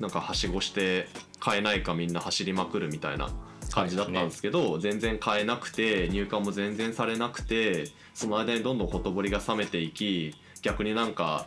[0.00, 3.31] なんかはしごして買えないかみんな走りまくるみたいな
[3.70, 11.46] 感じだったんですけど、全然買えなくて入荷も全然されなくてその間にどんどんほとぼりが冷めていき逆になんか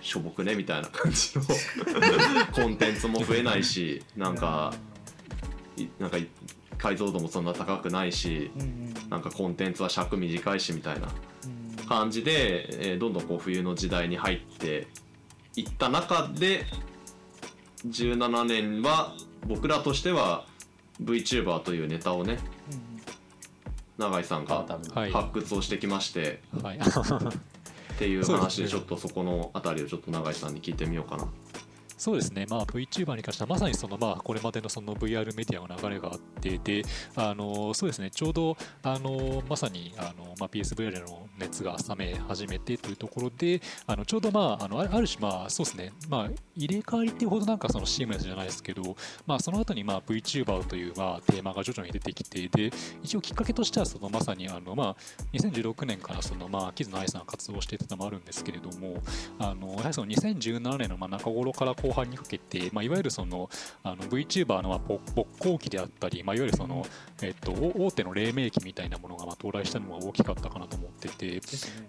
[0.00, 1.44] しょぼくねみたいな感じの
[2.52, 4.74] コンテンツも増えないしなんか
[5.76, 6.28] いなんかい
[6.84, 8.94] 解像度もそんな高くないしうんうん。
[9.08, 11.08] なんかコンテンツは尺短いしみたいな
[11.78, 14.86] うん感じで、えーどんどんこう冬の時代に入って
[15.56, 16.66] いった中で
[17.88, 19.14] 17年は
[19.46, 20.46] 僕らとしては
[21.02, 22.38] VTuber というネタをね
[23.98, 25.12] 永井さんがはい。
[25.12, 26.78] 発掘をしてきまして、はい。
[26.78, 31.28] っていう 話でちょっとそこのあたりをちょっと永井さんに聞いてみようかな。
[31.96, 36.84] そうですね、まあ、VTuber に関してはまさにその、まあ、これまでのその VR メディアの流れがあってで
[37.16, 38.10] あのそうですね。
[38.10, 52.70] ちょうどあのまさにあの、まあ、PSVR の熱が冷め始めてというところであのちょうど、まあ、あのあある種、まあ、そうですね、まあ、入れ替わりっていうほどなんかそのシームレスじゃないですけど、まあ、その後に、まあ、VTuber という、まあ、テーマが徐々に出てきてで
[53.02, 54.96] 一応きっかけとしてはそのまさにあの、まあ、
[55.32, 59.02] 2016年からその、まあ、キズの愛さんが活動していたのもあるんですけれども
[59.38, 63.50] あのやはりその2017年のまあ中頃から後半にかけて、まあ、いわゆるその
[63.82, 66.86] あの VTuber のまあぼ勃興期であったり、まあ、いわゆるその、
[67.22, 71.40] えっと、お大手の黎明期みたいなものがまあ到来したのが大きかったかなと思ってて。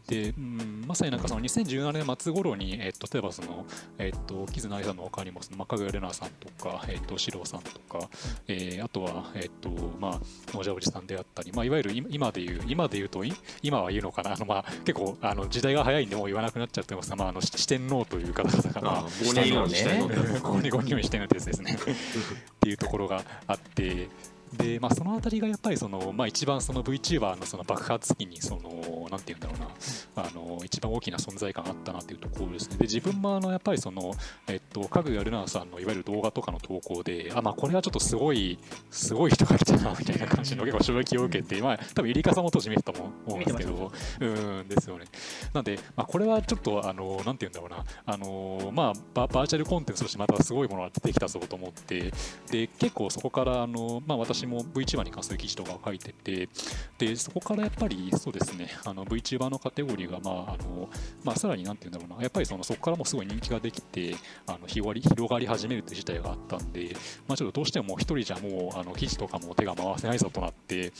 [0.07, 3.65] でうん、まさになんかその2017年末頃に、えっと、例えばその、
[3.97, 8.07] えっと、キズナイさんの他にもその、まあ、かぐやレナさんとか、えっと、シローさんとか、
[8.47, 10.21] えーあとは、えっと、まあ、
[10.53, 17.09] 農者おじさんであったり、まあ、いわゆる今今で言う、今で言うと、い今は言うのかな、あの、まあ、結構、あの、時代が早いんで、もう言わなくなっちゃってます。
[17.09, 21.77] が、まあ、あの、し四天王という方々が、まあ、あ5人のしてるのでここに5人をしてるやつですね。
[21.77, 24.07] っていうところがあって。
[24.55, 32.77] でまあ、そのあたりがやっぱりその、まあ、一番その VTuber のその爆発期にそのなんていうんだろうなあの一番大きな存在感あったなというところですね。
[32.77, 34.13] で自分もあのやっぱりその、
[34.47, 38.57] えっと、かぐやルナさんのいわゆる動画とかの投稿であ、まあ、これはちょっとすごい
[38.91, 43.91] すごい人が来たなみたいな感じの結構衝撃を受けて、まあ、多分ゆりかさんも当時見てたと思うんですけど
[44.21, 44.25] う
[44.63, 45.05] んですよね。
[45.53, 52.11] なんで、まあ、これはちょっとあのなんていうんだろうなあの、まあ、ババーチャルコンテンツとしてまたすごいものが出てきたぞと思って
[52.51, 56.49] で結構そこからあの、まあ、私も VTuber に関する記事とかを書いてて
[56.97, 60.89] でそこからやっぱりそうですねあの VTuber のカテゴリーが、まああの
[61.23, 64.15] まあ、さらになんていうんだろうなやっぱりそのそこからもすごい人気ができて
[64.47, 66.95] あの広がり広がり始めるという事態があったんで、
[67.27, 70.91] まあ、ちょっとどうしても一人じゃもうあの記事とかも手が回せないぞとなって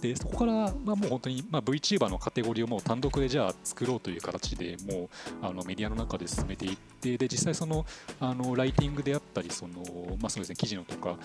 [0.00, 5.08] でそこから、まあ、もう本当に、まあ、VTuber のカテゴリーをもう単独でじゃあ作ろうという形でもう
[5.42, 7.84] あのメディアの中で進めていってで実際その
[8.20, 9.74] あのライティングであったりその、
[10.20, 11.16] まあそうですね、記事のとか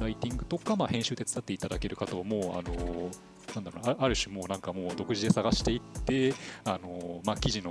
[0.00, 3.10] ライティングとか、まあ、編集手伝っていただける方をもうあの
[3.54, 6.34] なんだろうなあある種もうなんかもう独自で探していって
[6.64, 7.70] あの、まあ、記事の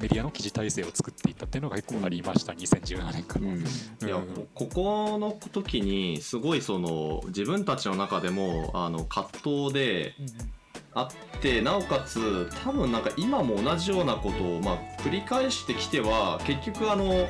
[0.00, 3.46] メディアの記事体制を作っていったっていうのが結構ありました、2017年から。
[3.46, 3.60] うん。
[3.60, 9.28] いやうんここの時にすごいその自分たちの中でもあの葛
[9.68, 10.52] 藤でうんうん。
[10.94, 17.26] あってなおかつ多分なんか今も同じようなことを、まあ、繰り返してきては結局あの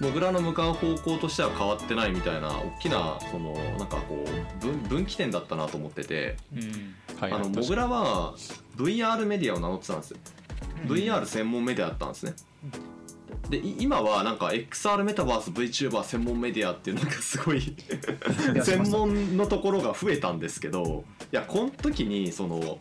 [0.00, 8.34] モグラの向かう方向としては変わってないみたいな大きなそのなんかこう分分岐点だったなと思ってて、うんはいあのモグラは
[8.76, 10.18] VR メディアを名乗ってたんですよ。
[10.86, 12.34] VR 専門メディアだったんですね。
[13.48, 17.60] でい今はなんか XR メタバース VTuber 専門メディアっていうなんかすごい
[18.62, 22.78] 専門のところが増えたんですけどいやこの時にその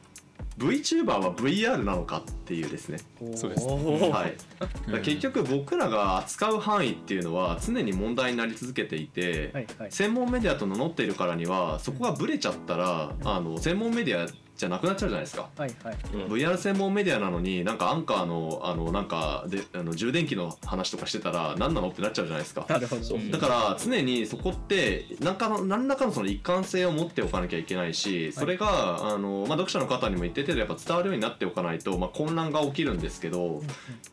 [0.57, 2.99] VTuber は VR なのかっていうですね、
[3.35, 9.91] そうですはい、結局僕らが扱う範囲っていうのは常に問題になり続けていて、はいはい。
[9.91, 15.49] 専門メディアと名乗っているからにはそこがブレちゃったらあの専門メディアじゃなくなっちゃうじゃないですか。
[15.57, 15.95] はいはい。
[16.29, 21.89] VR 専門メディアなのになんかアンカーのあのなんかであの充電器の話とかしてたら何なの？
[21.89, 22.65] ってなっちゃうじゃないですか。
[22.69, 23.03] なるほど。
[23.31, 33.61] だから常にそこって何かの何らかのその一貫性を持っておかなきゃいけないしそれが、あのまあ、読者の方にも一定程度やっぱ伝わるようになっておかないと、まあ、混乱が起きるんですけど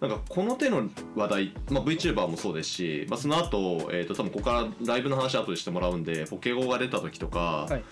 [0.00, 7.82] なんかこの手の話題、まあ、VTuber もそうですし、まあ、その後、えー、と多分ここからライブの話後でしてもらうんでポケゴーが出た時とか、はいはい。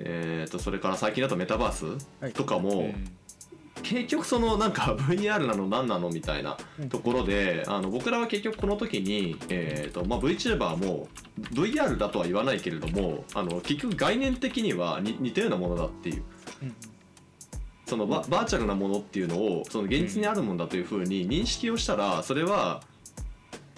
[0.00, 2.30] えー、とそれから最近だとメタバーはい。
[2.30, 3.10] スとかも、うん。
[3.82, 6.56] 結局そのなんか VR なの何なのみたいな
[6.88, 11.08] ところであの僕らは結局この時に、えーとまあ、VTuber も
[11.52, 16.22] VR だとは言わないけれどもあの結局概念的には似似たようなものだっていう。
[16.62, 16.74] うん。
[17.86, 22.84] そのババーチャルなものっていうのをその現実にあるものだというふうに認識をしたらそれは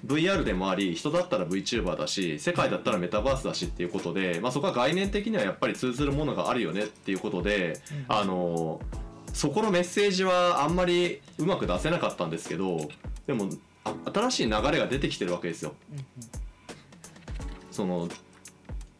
[0.06, 8.80] VR でもあり人だったら VTuber だし世界だったらメタバースだしっていうことで、まあ、そこは概念的にはやっぱり通ずるものがあるよねっていうことでうんあの
[9.32, 12.88] そこのメッセージはあんまりうまく出せなかったんですけど
[13.26, 13.48] でも
[13.84, 15.74] あ新しい流れが出てきてるわけですよ。
[17.70, 18.08] その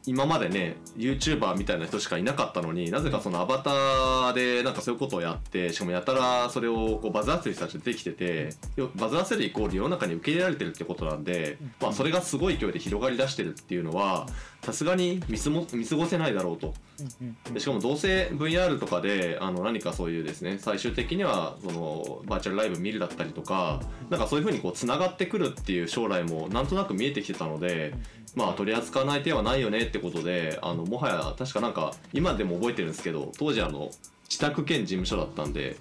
[0.06, 14.26] 今までね YouTuber みたいな人しかいなかったのになぜかそのアバターでなんかそういうことをやってしかもやたらそれをこうバズらせる人たち出てきててよバズらせるイコール世の中に受け入れられてるってことなんで、まあ、それがすごい勢いで広がりだしてるっていうのは
[14.62, 16.72] さすがに見過ご見過ごせないだろうと。
[17.52, 27.94] でしかもどうせ VR とかであの何かそういうですね最終的にはそのバーチャルライブ見るだったりとかなんかそういうふうにこうつながってくるっていう将来もなんとなく見えてきてたので
[28.36, 33.90] まあ取り扱わない手はないよねってことであのもはや確かなんか今でも覚えてるんですけど当時あの
[34.28, 35.76] 自宅兼事務所だったんで。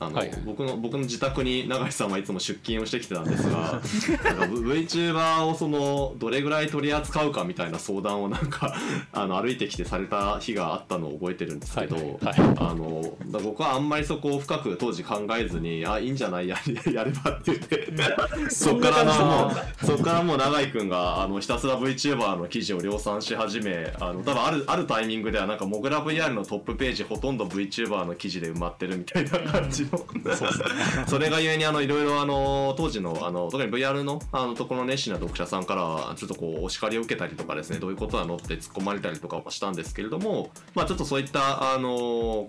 [0.00, 0.38] あのはいはい。
[0.44, 3.80] 僕の僕の自宅に永井さんはいつも出勤をしてきてたんですが
[4.24, 8.74] なんか VTuber をそのどれぐらい取り扱うかみたいな相談をなんか
[9.12, 16.48] あの歩いてきてされた日があったのを覚えてるんですけど、はいはいあのだ僕はあんまりそこを深く当時考えずにあいいんじゃない？
[16.48, 16.56] や
[16.92, 17.92] やればって言って
[18.50, 19.48] そっからも
[19.82, 41.88] うそっからもう永井君があのひたすら VTuber の記事を量産し始めあの多分あるあるタイミングではなんかモグラ VR のトップページほとんど VTuber の記事で埋まってるみたいな感じのそれがゆえにあのいろいろあの当時のあの特に VR のあのところの熱心な読者さんからはちょっとこうお叱りを受けたりとかですねどういうことなのって突っ込まれたりとかもしたんですけれどもまあちょっとそういったあの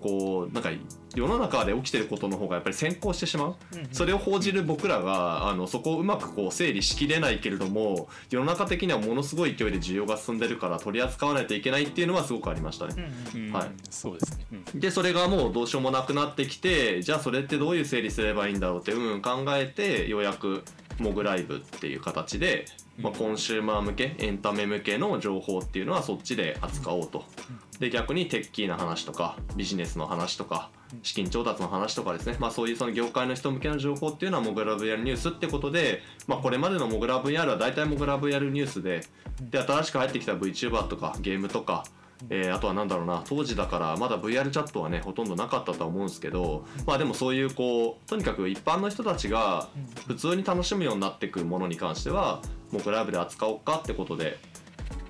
[0.02, 0.70] こうなんか
[1.14, 3.56] 世の中で起きてることの方がやっぱり先行してしまう。
[3.92, 13.10] それを報じる僕らがあのそこをうまくこう整理しきれないけれども世の中的にはものすごい勢いで需要が進んでるから取り扱わないといけないっていうのはすごくありましたね。
[13.34, 13.70] うんはい。
[13.88, 14.80] そうですね、うん。
[14.80, 20.64] でそれがもうどうしようもなくなってきてじゃあそれってどういう整理すればいいんだろうってうんうん考えてようやく
[20.98, 22.66] モグライブっていう形で、
[22.98, 27.24] まあ、コンシューマー向けエンタメ向けの情報っていうのはそっちで扱おうと。
[27.78, 30.68] で逆にテッキーな話とかビジネスの話とか
[31.02, 39.00] 資金調達の話とかですね、まあ、そういうその業界の人向けの情報っていうのはモグラ VR ニュースってことで、まあ、これまでのモグラ VR は大体モグラ VR ニュースで
[39.40, 41.84] で新しく入ってきた VTuber とかゲームとか
[42.28, 49.68] えーあとはなんだろうな当時だからまだ VR チャットはねほとんどなかったとは思うんですけどまあでもそういうこうとにかく一般の人たちが
[50.06, 54.38] 普通に楽しむようになっていくものに関してはもうグライブで扱おうかってことで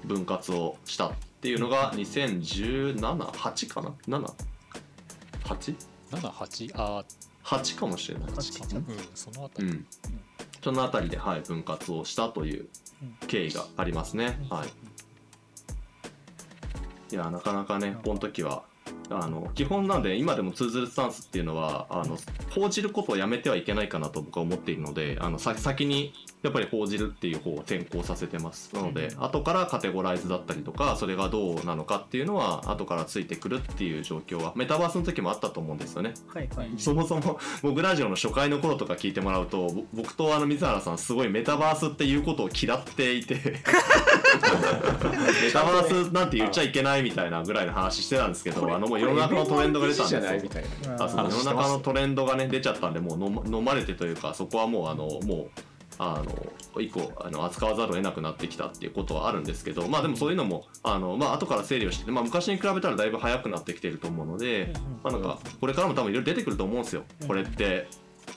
[0.05, 5.75] 分割をしたっていうのが2017-8かな？7?8?
[6.11, 7.05] 78あ
[7.45, 8.29] 8かもしれない。
[8.31, 9.87] ーうんそのあたり、うん、
[10.63, 12.69] そのあたりで、はい、分割をしたという
[13.27, 14.39] 経緯がありますね。
[14.51, 14.69] はい、
[17.13, 18.63] いやなかなかねこの時は
[19.11, 22.17] あの基本なんで今でも通ずるスタンスっていうのはあの
[22.55, 28.75] 報じることをやめてはいけないかなと僕は思っているのであのさ先にやっぱり報じるっていう方を転向させてます。
[28.75, 36.15] なので、後からカテゴライズだったりとかそれがどうなのかっていうのは後からついてくるっていう状況はメタバースの時もあったと思うんですよね。
[36.33, 36.71] はいはい。
[36.79, 43.61] そもそも 僕ラジオの初回の頃とか聞いてもらうとぼ僕とあの水原さんすごいメタバースっていうことを嫌っていて。
[44.41, 50.37] メタバースなんて言っちゃいけないみたいなぐらいの話してたんですけどあのもう世の中のトレンドが出たんじゃですよ。
[50.37, 50.65] ないみたい
[50.97, 51.05] な。
[51.05, 55.51] あそう世の中のトレンドがね出ちゃったんでもう飲ま飲まれてというかそこはもうあのもう
[55.99, 67.05] あの以降あの扱わざるを得なくなってきたっていうことはあるんですけどまあでもそういうのもあの、まあ後から整理をして、まあ、昔に比べたらだいぶ早くなってきてると思うので、まあなんかこれからも多分いろいろ出てくると思うんですよ。
[67.27, 67.89] これって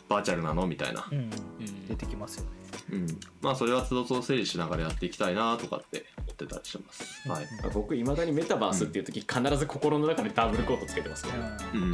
[0.09, 0.67] バーチャルなの？
[0.67, 1.07] みたいな。
[1.09, 1.17] う、ん。
[1.17, 1.87] うん。
[1.87, 2.49] 出てきますよね。
[2.91, 3.07] うん、
[3.41, 7.29] まあそれは都度都度整理しながらやっていきたいなとかって思ってたりします。
[7.29, 11.33] はい、僕いまだにメタバースっていう時必ず心の中でダブルコートつけてますね、
[11.73, 11.91] うん。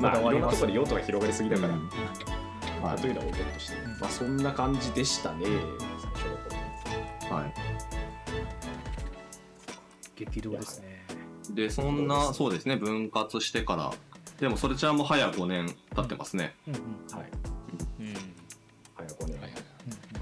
[0.00, 1.90] まあいろんなところで用途が広がりすぎだから、うん。
[2.82, 6.36] まあ、というのは置いとくとして、うんまあそんな感じでしたね最初の
[7.28, 7.36] 頃。
[7.36, 7.54] はい。
[10.16, 11.06] 激動ですね。
[11.50, 13.92] でそんなそうですね分割してから。
[14.38, 16.80] でもそれちゃんも早5年経ってますね、うんうん。
[17.18, 17.28] はい。
[17.98, 18.14] うん。
[18.94, 19.58] 早くね、はいは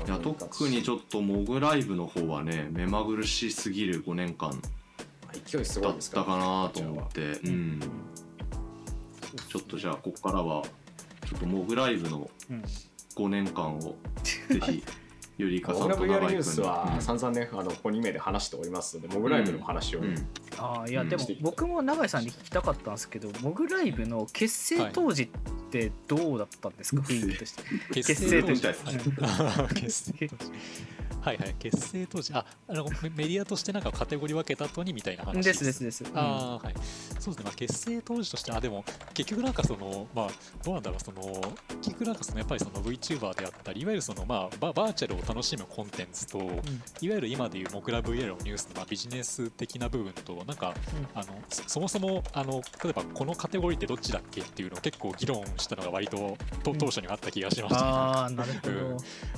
[0.04, 4.60] いいや特にちょっとモグライブの方はね目まぐるしすぎる5年間
[5.50, 7.80] 勢いすごだっいですかたかなと思ってうん。
[9.48, 10.62] ちょっとじゃあここからは
[11.28, 12.62] ちょっとモグライブのうん。
[13.16, 14.84] 5年間をぜひ
[15.38, 16.42] ゆりかさんと VR ニュー長井君に。
[16.44, 20.26] スは散々ね、あのここ2名で話しておりますので、モグライブの話をね、うん。
[20.58, 25.28] ああいやうんでも僕も永井さんに聞きたかったんですけどモグライブの結成当時っ
[25.70, 27.62] てどうだったんですか、雰囲気として。
[27.92, 28.62] 結結成当時。
[29.80, 30.52] 結成当時
[31.26, 35.64] はいはい結成当時ああのメメディアとしてなんかカテゴリー分けた後にみたいな話です。
[35.64, 36.74] ですです、うんああはい。
[37.18, 40.28] そうですね、まあ、結成当時としてあでも結局なんかそのまあ
[40.64, 41.22] どうなんだろうその
[41.78, 46.38] 結局なんかそのやっぱりその VTuber であったりいわゆるそのまあババーチャルを楽しむコンテンツと、
[47.00, 50.74] いわゆる今でいうモグラ VR のニュースのまあビジネス的な部分となんか、
[51.14, 56.78] あのそそもそもあの例えばこのカテゴリーってどっちだっけっていうのを結構議論したのが割ととうん。
[56.78, 58.74] 当初にはあった気がしました、ああなるほど、う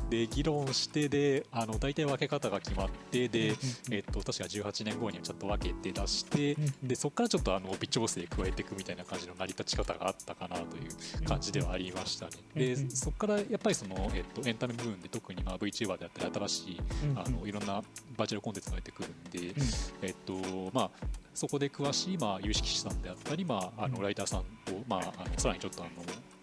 [0.07, 0.11] ん。
[0.11, 3.55] で議論してであのの大体分け方が決まってで、
[3.91, 12.33] えっと、確か18年後にちょっと分けて出してでそこからちょっとあの微調整加えていくみたいな感じの成り立ち方があったかなという感じではありましたね。
[12.55, 16.81] でそこからやっぱりその、えっと、エンタメ部分で特にまあ VTuber であったり新しい
[17.15, 17.83] あのいろんな
[18.17, 19.55] バーチャルコンテンツが出てくるんで、
[20.03, 20.35] えっと
[20.73, 20.91] まあ、
[21.39, 24.45] そこで詳しい、まあ、有識者さんであったり、まあ、あのライターさんを、
[24.89, 25.91] まあ、あのさらにちょっとあの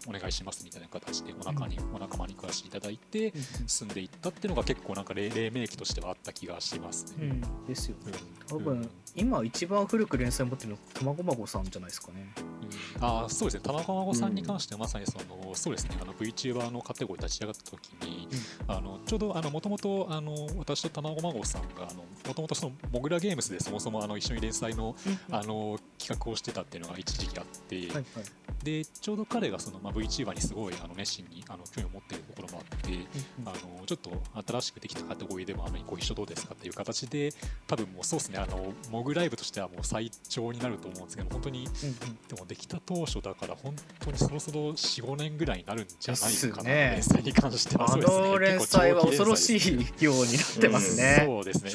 [0.08, 3.34] お願いしますみたいな形でお仲に、お仲間に詳しいいただいて
[3.66, 7.26] 進んでいったっていうのが結構なんか黎明期としてはあった気がしますね。
[7.26, 8.12] うん、ですよね。
[8.46, 12.32] 多分、今一番古く連載持ってるのたまごまごさんじゃないですかね。
[12.96, 18.28] うん、あそうですね、たまごまごさんに関してはまさにその、そうですね、あの VTuber のカテゴリー立ち上がった時に、
[18.68, 20.08] うん、あのちょうどもともと
[20.56, 21.88] 私とたまごまごさんが
[22.26, 24.85] もともとそのモグラゲームスでそもそもあの一緒に連載の,、
[25.30, 28.04] あの企画をしてたっていうのが一時期あって、はいはい、
[28.64, 32.98] でちょうど彼がその、まあ、VTuber にすごいあの熱心にあの興味を持っているところもあって、
[33.44, 34.10] あのちょっと
[34.46, 37.30] 新しくできたカテゴリーでもあのご一緒どうですかっていう形で
[37.66, 41.68] 多分もうそうですねあのモグライブとしてはもう最長になると思うんですけど本当に、
[42.28, 51.72] でもできた当初だから本当にそろそろ45年ぐらいになるんじゃないかな、ね、連載に関してはそうですね連載は恐ろしいようになってますね、そうですね。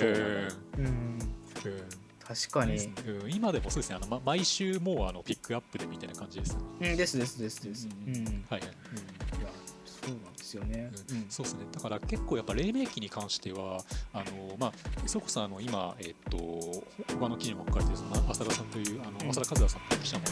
[0.77, 2.00] うん、うん
[2.33, 3.97] 確かに、うん、今でもそうですね。
[3.97, 6.61] あの、ま、毎週もうあのピックアップでみたいな感じです、ね、
[6.91, 8.67] うんですですですです、うん、はい、うん、
[9.41, 9.49] いや
[9.85, 11.65] そうなんですよね、うん、そうですね。
[11.71, 14.73] だから結構やっぱ黎明期に関してはあのまあ
[15.05, 16.37] そこそあの今えっと
[17.19, 20.23] 他の記事も書かれてるその浅田さんというあの浅田和也さんという記者も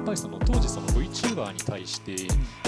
[0.00, 2.16] やっぱりその当時その VTuber に対して、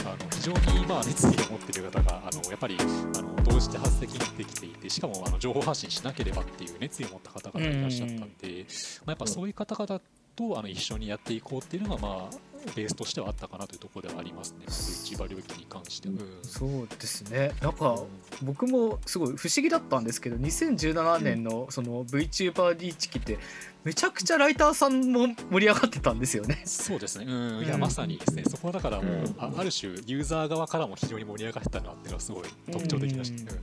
[0.05, 10.03] あの非常にまあ熱意を持っている方があのやっぱりあの同時多発的にできていてしかもあの情報発信しなければっていう熱意を持った方々がいらっしゃったんで、まあ、やっぱそういう方々
[10.37, 18.03] とあの一緒にやっていこうっていうのがまあベースとしてはあったかなというところではありますね、千葉領域に関しては、うん、そうですね、なんか
[18.43, 23.39] 僕もすごい不思議だったんですけど、2017年のその VTuber リーチ期って、
[23.85, 26.63] めちゃくちゃライターさんも盛り上がってたんですよね。
[26.65, 33.59] そうですね、うん、いや、まさにですね、そこはだからもう、あある種、ユーザー側からも非常に盛り上がってたなっていうのは、すごい特徴的だし、うん、そう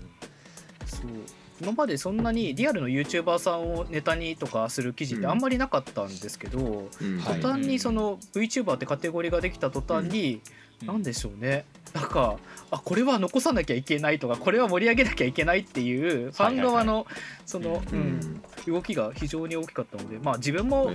[1.61, 6.59] 今までそんなにリアルの YouTuber さんをネタにとかする記事ってあんまりなかったんですけど、
[7.01, 10.41] うん、途端にその VTuber ってカテゴリーができた途端に、
[10.81, 11.65] うん、なんでしょうね。
[11.93, 12.37] なんか
[12.71, 17.07] あこれは残さなきゃいけないとかこれは盛り上げなきゃいけないっていうファン側の
[17.47, 20.91] その、うん、動きが非常に大きかったのでまあ自分も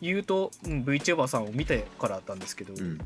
[0.00, 2.98] 言うと、うん、VTuber さんを見てからだったんですけど、うん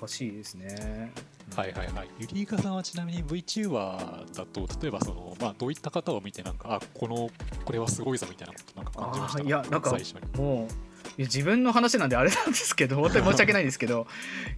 [0.00, 1.12] うん、いやなんか懐かしいですね。
[1.56, 2.08] はいはいはい。
[2.18, 7.28] ゆりいかさんはちなみに VTuber だと、例えばその、まあ、どういった方を見て、なんか、あこの、
[7.64, 9.42] これはすごいぞみたいなことなんか感じました？
[9.42, 9.96] いや、なんか、
[10.36, 10.74] もう、
[11.18, 14.06] 自分の話なんであれなんですけど本当に申し訳ないんですけど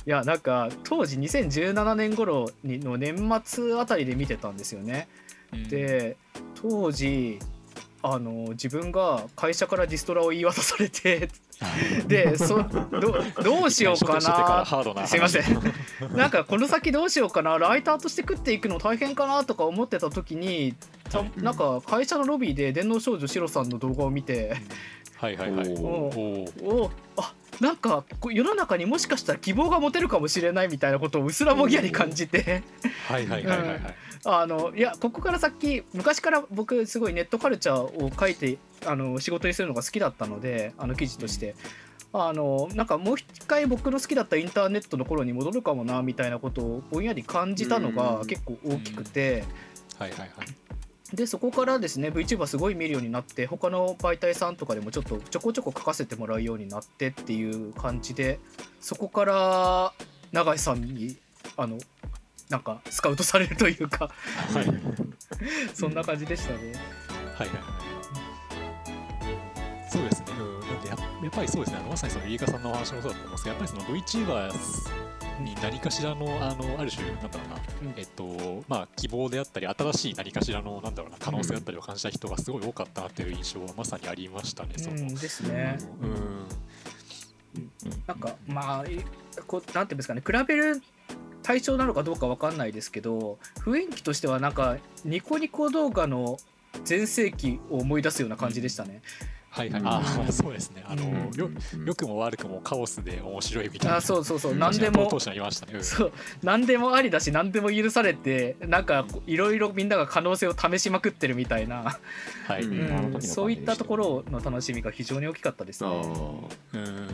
[0.07, 5.09] いやなんか当時2017年頃の年末あたりで見てたんですよね。
[5.53, 6.17] うん、で
[6.55, 7.39] 当時
[8.03, 11.29] あの自分が会社からディストラを言い渡されて
[12.07, 14.65] でそどどうしようかな。
[15.07, 15.43] すいません。
[16.17, 17.59] なんかこの先どうしようかな。
[17.59, 20.75] ライターとして食っていくの大変かなとか思ってた時に
[21.11, 24.57] たなんか会社のロビーで電脳少女シロさんの動画を見て、
[25.17, 25.75] はいはいはい。
[25.79, 26.13] お
[26.63, 32.63] おあなんか世の中にもしかしたら希望が持てるかもしれないみたいなことをうすらぼぎやに感じて。
[33.09, 33.81] はいはいはいはい、はい
[34.25, 41.55] あのいやここから先昔から僕すごいネットカルチャーを書いてあの仕事にするのが好きだったのであの記事として。
[42.15, 49.45] あのなんかもう一回僕の好きだったインターネットの頃に戻るかもなみたいなことをぼんやり感じたのが結構大きくて、
[49.99, 50.31] はいはいはい。
[51.17, 58.41] でそこからですね VTuber すごい見るようになって他の媒体さんとかでもちょっとちょこちょこ書かせてもらうようになってっていう感じで
[58.81, 59.93] そこから
[60.33, 61.17] 永井さんに
[61.57, 61.79] あの
[62.53, 64.11] なんかスカウトされるというか
[64.53, 64.67] はい、
[65.75, 66.59] そんな感じでしたね。
[67.35, 67.63] はいはいは
[69.89, 69.91] い。
[69.91, 70.27] そうですね。
[70.39, 71.81] うん、だってややっぱりそうですね。
[71.89, 84.75] まさにその飯川さんのお話もそうだと思うんですけど、やっぱりその VTuber に何かしらのあのある種なんだろうな、うん、えっとまあ希望であったり新しい何かしらのなんだろうな可能性だったりを感じた人がすごい多かったなっていう印象はまさにありましたね。
[84.77, 85.79] そのですね。
[86.03, 86.47] うん。
[88.07, 88.85] なんかまあ
[89.47, 90.83] こうなんていうんですかね比べる
[91.43, 96.39] 対象なのかどうか分かんないですけど雰囲気としてはなんかニコニコ動画の
[96.85, 99.03] 全盛期を思い出すような感じでしたね。
[99.51, 100.83] はいはい、ああそうですね。
[100.87, 101.51] あの、うん、よ
[101.85, 103.97] よくも悪くもカオスで面白いみたいな。
[103.99, 104.55] あそうそうそう。
[104.55, 106.13] 何でも当初ありましたね、そう。
[106.43, 111.99] 何でもありだし何でも許されてなんかいろいろみんなが可能性を試しまくってるみたいな、
[112.49, 115.91] はい、うん、そういったところの楽しみが非常に大きかったですね。
[116.73, 117.09] うん、うん、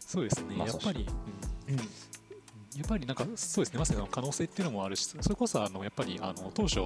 [0.00, 0.56] そうですね。
[0.56, 1.06] やっぱり、
[1.68, 1.76] うん
[2.76, 3.78] やっぱりなんかそうですね。
[3.78, 6.80] まさにその可能性っていうのもあるしそれこそあのやっぱりあの当初、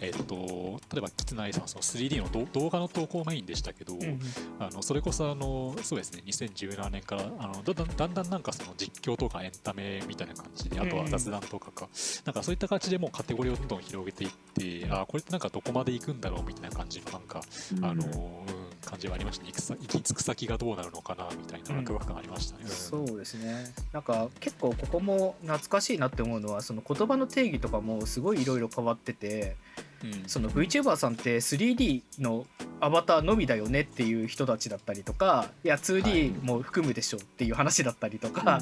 [0.00, 4.18] えっと例えばキツナイさんはその 3D の動動画の投稿メインでしたけど、うん
[4.58, 6.22] あのそれこそあのそうですね。
[6.26, 11.88] 2017年からあのだんだんだんだんなんかその実況とかエンタメみたいな感じであとは雑談とかか、
[12.24, 17.40] なんかそういった形でもうカテゴリーをどんどん広げていってあこれってなんかどこまで行くんだろうみたいな感じのなんか、
[17.82, 18.66] あのうん。
[18.86, 19.52] 感じはありましたね。
[19.52, 22.64] 行き着く先がどうなるのかなみたいなワクワク感ありましたね。
[22.64, 22.70] うん。
[22.70, 23.72] そうですね。
[23.92, 29.56] なんか結構ここも懐かしいなって思うのはその言葉の定義とかもすごいいろいろ変わってて
[30.04, 30.28] うん。
[30.28, 32.46] その VTuber さんって 3D の
[32.80, 38.60] アバターのみだよねっていう人たちだったりとかいや 2D も含むでしょっていう話だったりとか、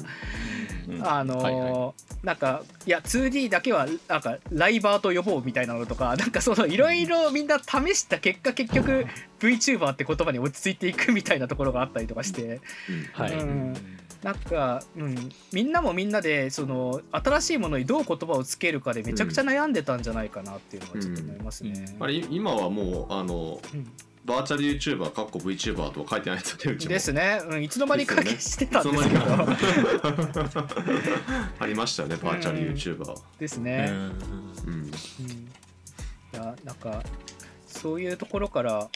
[0.87, 1.03] うん。
[1.05, 9.05] あのーはいはなんかいや 2D だけはなんかライバーと呼ぼうみたいなのとか なんかそのいろいろみんな試した結果結局
[9.39, 12.61] VTuber って言葉に落ち着いていくみたいなところがあったりとかして。
[13.13, 13.33] はい。
[13.33, 13.73] うん
[14.25, 21.95] なんか、うん、みんなもみんなでその新しいものにどう言葉をつけるかでめちゃくちゃ悩んでたんじゃないかなっていうのはちょっと思いますね。
[21.99, 23.91] あれ今はもうあのうん
[24.25, 29.19] バーチャル YouTuber かっこ VTuber とは書いてないですよねですね、うん、いつの間にかですしてたんですけど。
[29.19, 29.53] いつの間に
[30.49, 30.67] か
[31.59, 33.85] ありましたよねバーチャル YouTuber ですうね。
[33.85, 33.89] ん。
[33.91, 34.11] うん。
[34.65, 34.87] うん。
[34.87, 34.89] い
[36.33, 37.03] やなんか
[37.67, 38.89] そういうところから、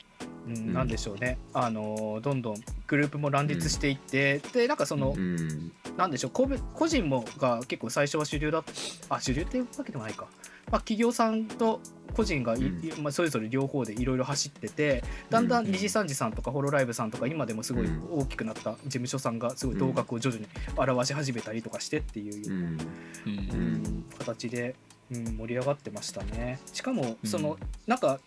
[0.48, 0.72] うん。
[0.72, 1.38] んなんでしょうね。
[1.54, 2.56] あのどんどん
[2.88, 5.72] グループも乱立していって、でなんかその、うん。
[5.98, 8.64] なんでしょう個別個人もが結構最初は主流だ
[9.10, 10.28] あ主流っていうわけでもないか、
[10.72, 11.82] まあ、企業さんと
[12.14, 12.86] 個人がい、うん。
[12.86, 18.20] いまあ、それぞれ両方でいろいろ走っててだんだんうん二次三次さんとかホロライブさんとか今でもすごいうん。
[18.20, 22.78] 大きくなった事務所さんがすごい頭角を徐々に表し始めたりとかしてっていうようなうんうん。
[23.26, 24.06] うん。
[24.18, 24.76] 形で、
[25.12, 26.60] うん、盛り上がってましたね。
[26.72, 27.30] しかもうん。
[27.30, 27.58] その、
[27.88, 28.20] なんか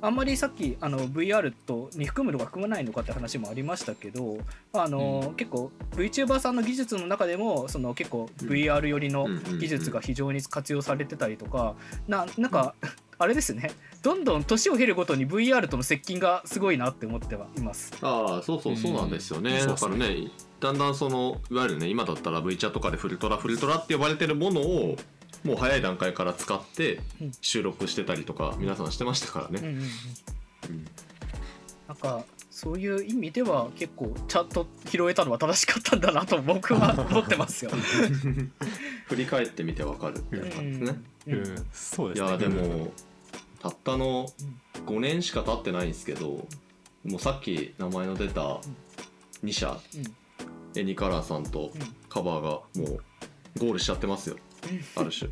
[0.00, 4.38] あんまりさっきあの VR とに含むのか含まないのかって話もありましたけど
[4.72, 5.34] あの、うん。
[5.34, 8.48] 結構 VTuber さんの技術の中でもその結構うん。
[8.48, 9.58] VR 寄りのうんうんうん。
[9.58, 11.74] 技術が非常に活用されてたりとか
[12.08, 12.74] ななんか、
[13.18, 13.70] あれですね。
[14.02, 17.92] どんどん年を経るごとに VR との接近がすごいなって思ってはいます。
[18.02, 24.96] ああそうそうそうなんですよね、うんだからねだんだんそのいわゆるね今だったら V チャとかでフルトラフルトラって呼ばれてるものを
[25.44, 27.32] もう早い段階から使ってうん。
[27.40, 29.80] 収録してたりとか皆さんしてましたからね、うんうんうん。
[29.80, 29.88] うん。
[31.88, 37.70] なんかそういう意味では結構ちゃんと拾えたのは正しかったんだなと僕は 思ってますよ。
[39.06, 41.34] 振り返ってみてわかるっていう感じですね、うん。
[41.34, 41.66] うん。
[41.72, 42.28] そうですね。
[42.28, 42.92] いやでも
[43.60, 44.26] たったの
[44.86, 46.48] 5年しか経ってないんですけど
[47.04, 48.60] もうさっき名前の出た
[49.44, 50.14] 2社うん。
[50.74, 51.70] エニカラーさんと
[52.08, 53.02] カバーがもう
[53.58, 54.36] ゴールしちゃってますよ
[54.96, 55.30] ある種。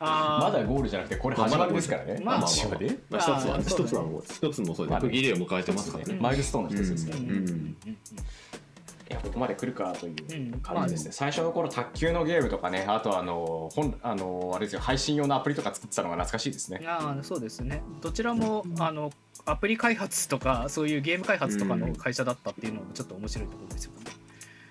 [0.00, 0.52] あー。
[0.52, 3.20] まだゴールじゃなくてこれ始まりですからね、まあ一話でまあ。
[3.20, 3.64] 一つはあーそうだね。
[3.66, 5.08] 一つはもう一つもそうまあね。
[5.08, 6.18] で区切りを迎えてますからね。
[6.20, 7.28] マイルストーンの一つですね、うん。
[7.28, 7.76] うん。
[7.86, 10.14] いやここまで来るかという
[10.52, 10.60] うん。
[10.60, 16.80] 感じですね、最初の頃卓球のゲームとかねあとあの本あのあれですよ配信用のアプリとか作ってたのが懐かしいですね。
[16.86, 17.82] ああそうですね。
[18.00, 19.10] どちらもあの
[19.44, 24.23] アプリ開発とかそういうゲーム開発とかの会社だったっていうのもちょっと面白いところですよね。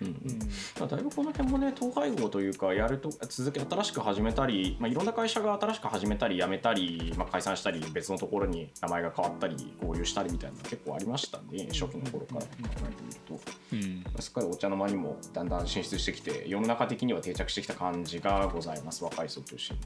[0.04, 0.40] うんうん。
[0.80, 13.40] まあだいぶこの辺もね統廃合というかやると続け新しく始めたり、まあ、いろんな会社が新しく始めたり辞めたり、まあ、解散したり別のところに名前が変わったり合流したりみたいなの結構ありましたね初期の頃から考えてみると。
[13.74, 14.22] うん。
[14.22, 19.82] すっかりお茶の間にもだんだん進出してきて世の中的には定着してきた感じがございます若い層を中心に。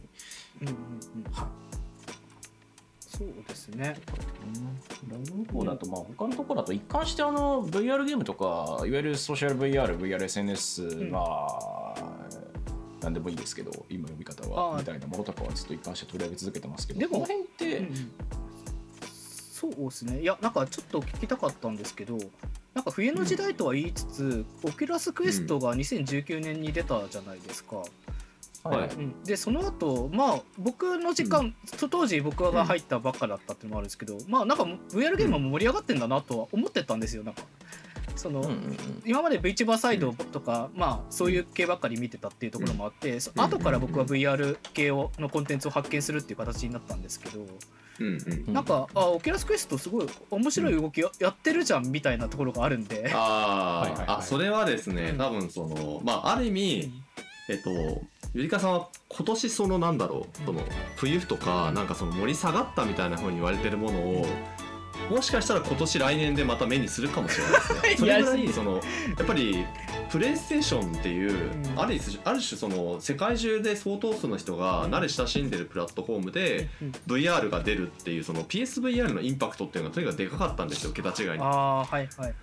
[0.61, 0.75] うんうん
[1.25, 1.31] うん。
[1.31, 1.86] はい
[3.17, 3.95] そうですね。
[5.09, 11.95] ラグの方だと、まあ、他のところだと一貫してあの VR ゲームとかいわゆるソーシャル VR、VRSNS が、
[13.01, 18.11] なんでもいいですけど今読み方ああはみたいなものとかはずっと一貫して取り上げ続けてますけどでもこの辺って、うん
[19.57, 20.21] そうですね。
[20.21, 22.19] いやなんかちょっと聞きたかったんですけど
[22.75, 27.81] なんか冬の時代とは言いつつ、 Oculus Quest が2019年に出たじゃないですか。
[28.63, 28.89] はい。
[29.25, 31.55] でその後まあ僕の時間、
[31.89, 37.43] 当時僕が入ったばっかだったっていうのもあるんですけど、まあなんか VR ゲームも盛り上がってんだなとは思ってたんですよなんか。
[38.15, 38.77] その、うんうんうん。
[39.05, 43.41] 今まで VTuber サイドとか、まあそういう系ばっかり見てたっていうところもあって、そうん。
[43.41, 47.47] 後から僕は VR 系をのコンテンツを発見するっていう形になったんですけど、うん
[47.99, 48.17] うん。
[48.47, 53.11] うんなんかあ Oculus Quest すごい面白い動きや,、やってるじゃんみたいなところがあるんで。
[53.13, 54.17] あー、はいはいはい。
[54.17, 55.17] あそれはですねうん。
[55.17, 56.91] 多分そのまあある意味
[57.49, 57.69] えっと
[58.33, 60.61] ゆりかさんは今年そのなんだろうその
[60.97, 64.25] 冬とかなんかその盛り下がったみたいな風に言われてるものを
[65.09, 67.95] もしかしたら今年来年でまた目にするかもしれないですね。
[67.97, 68.79] それぐらいそのや
[69.23, 69.65] っぱり
[70.09, 81.37] プレイステーションっていう、うんある種ある種その世界中で相当数の人が慣れ親しんでるプラットフォームでうん VR が出るっていうその PSVR のインパクトっていうのがとにかくでかかったんですよ桁違いに。
[81.39, 82.33] ああはいはいはい。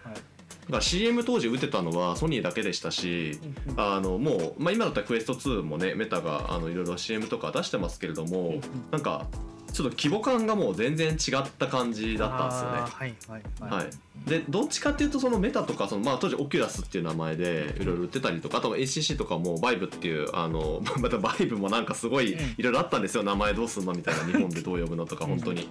[0.64, 3.38] だから CM 当時打てたのはソニーだけでしたし
[3.76, 8.54] あのもう、まあ、今だったらクエスト2もねメタがあのいろいろ CM とか出してますけれども
[8.90, 9.26] なんか
[9.74, 12.78] ちょっと規模感がもう全然違った感じだったんですよね。
[12.78, 13.84] はいはいはい。
[13.84, 13.90] はい、
[14.26, 25.68] でどっちかっていうとそのメタとかその、まあ、当時オキュラスっていう名前でいろいろ売ってたりとかあと ACC とかもバイブっていうあの またバイブもなんかすごいうんいろいろあったんですよ名前どうすんのみたいな日本でどう呼ぶのとか本当に。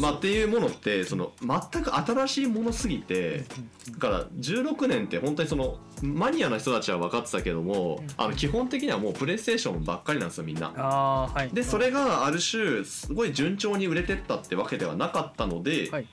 [0.00, 3.44] まあ、っていうものってその全く新しいものすぎて
[3.90, 10.68] だから16年って本当にそのマニアの人たちは分かってたけどもうんあの基本的にはもうプレイステーションばっかりなんですよみんな。
[10.70, 11.54] はい。
[11.54, 16.06] でそれがある種すごい順調に売れてったってわけではなかったので、はい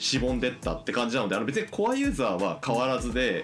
[0.00, 3.42] しぼんでったって感じなのであの別にコアユーザーは変わらずで。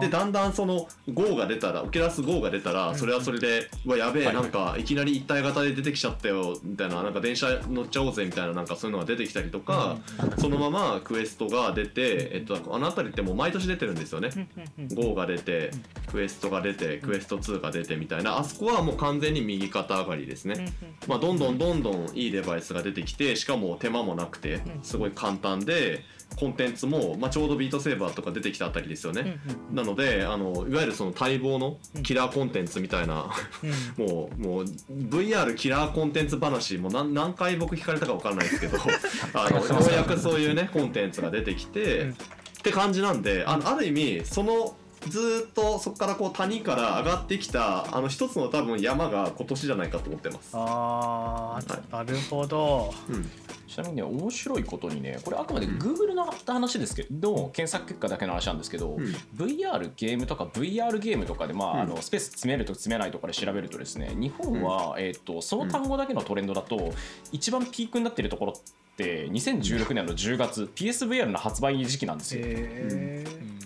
[0.00, 2.76] でだんだんその GO が出たらオキュラス GO が出たうん。
[2.76, 9.96] らそれはそれで「うわやべえはいなんかいきなり一体型で出てきちゃったよ」みたいななんか電車乗っちゃおうぜみたいななんかそういうのが出てきたりとか
[10.38, 14.48] そのままクエストが出てえっとあの辺りってもう毎年出てるんですよね。
[14.94, 15.70] GO が出て
[16.10, 18.38] クエストが出てクエスト2が出てみたいな。
[18.38, 20.72] あそこはもう完全に右肩上がりですね。
[21.06, 25.93] まあ、どんどんどんどんいいデバイスが出てきてしかも手間もなくてすごい簡単で
[26.36, 29.38] コンテンツも、まあ、ちょうどビートセーバーとか出てきたあたりですよね。
[29.72, 33.30] なのであのいわゆるその待望のキラーコンテンツみたいな、
[33.96, 38.78] もうもう VR キラーコンテンツ話もう何何回僕聞かれたか分からないですけど
[39.34, 42.16] あのようやくそういうねコンテンツが出てきて、うん
[42.64, 44.74] って感じなんであのある意味その
[45.10, 50.50] ずーっとそこからこう谷から上がってきたあの一つの多分山が今年じゃないかと思ってます。
[50.54, 51.60] あ
[51.92, 52.94] あなるほど。
[53.10, 53.30] うん
[53.66, 59.04] ちなみにね面白いことにねこれあくまで Google の話ですけど、検索結果だけの話なんですけど、うん。
[59.36, 61.80] VR ゲームとか VR ゲームとかで、まあうん。
[61.80, 66.92] あのスペース詰めると詰めないとかで調べるとですね日本は、えー、とその単語だけのトレンドだと、
[67.32, 72.44] 一番ピークになっているところって2016年の10月 PSVR の発売時期なんですよ。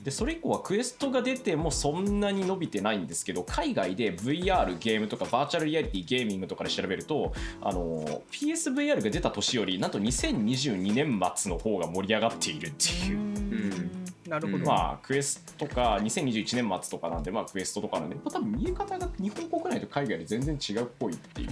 [0.00, 13.06] へでそれ以降はクエストが出てもそんなに伸びてないんですけど海外で VR ゲームとかバーチャルリアリティゲーミングとかで調べるとあの PSVR が出た年よりなんと2022年末の方が盛り上がっているってえ。
[13.08, 13.88] いう。
[14.28, 14.64] なるほど。
[14.64, 21.50] まあクエストとか2021年末とかなんでまあクエストとかなんでまあ多分見え方が日本国内と海外で全然違うっぽいっていう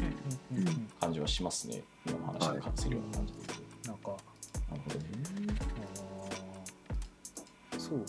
[0.53, 0.59] うん。
[0.59, 1.83] うんうん感じはしますね。
[2.07, 3.39] 今の話で感じるような感じで。
[3.47, 4.23] 言うとなんか
[4.71, 5.86] なるほどね
[7.89, 8.05] そうか。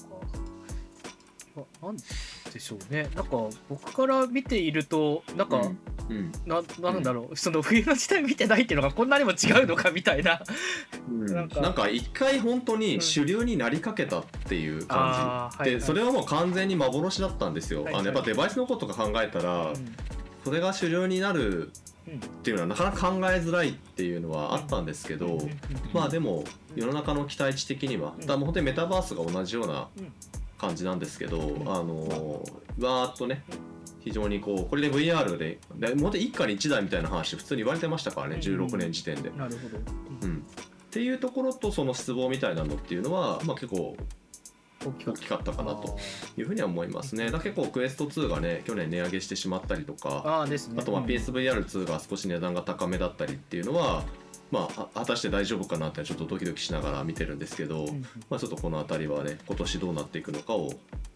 [1.81, 3.09] あなんでしょうね。
[3.15, 5.61] なんか僕から見ているとなんか、
[6.09, 6.31] うん。
[6.45, 10.41] ななんだろう、その冬の時代見てないっていうのがこんなにも違うのかみたいな。
[11.09, 11.25] うん。
[11.25, 11.89] なんか。
[11.89, 15.79] 一回本当に主流になりかけたっていう感じ、あーはいはい。
[15.79, 18.01] でそれはもう完全に幻だったんですよ、はいはい。
[18.01, 19.73] あのやっぱデバイスのこととか考えたら、
[20.47, 21.73] それが主流になる
[22.09, 25.39] っていうのはなかなか考えづらいっていうのはあったんですけど、
[25.93, 28.25] まあでも世の中の期待値的には、うん。
[28.25, 30.13] だもう本当にメタバースが同じようなうん。
[30.57, 31.41] 感じなんですけど、ん。
[31.67, 32.41] あの
[32.79, 33.43] わーっとね
[33.99, 39.29] 非常にこうこれで VR でで本当に一家に一台みたいな話普通に言われてましたからね、うん16年時点で。
[39.31, 39.77] なるほど。
[40.21, 40.41] うん、っ
[40.91, 43.97] ていうところとその失望みたいなのっていうのは、まあ、結構
[44.85, 45.47] 大きかった。
[45.51, 45.97] たかなと。
[46.37, 47.31] いうふうには思いますね。
[47.31, 50.75] だ結構クエスト2がね去年値上げしてしまったりとかああですね。
[50.79, 51.07] あとまあうん。
[51.07, 54.03] PSVR2 が少し値段が高めだったりっていうのは、
[54.51, 60.71] まあ、あ果たして大丈夫かなってちょっとドキドキしながら見てるんですけど、うんまあ、ちょっとこの辺りはね今年どうなっていくのかを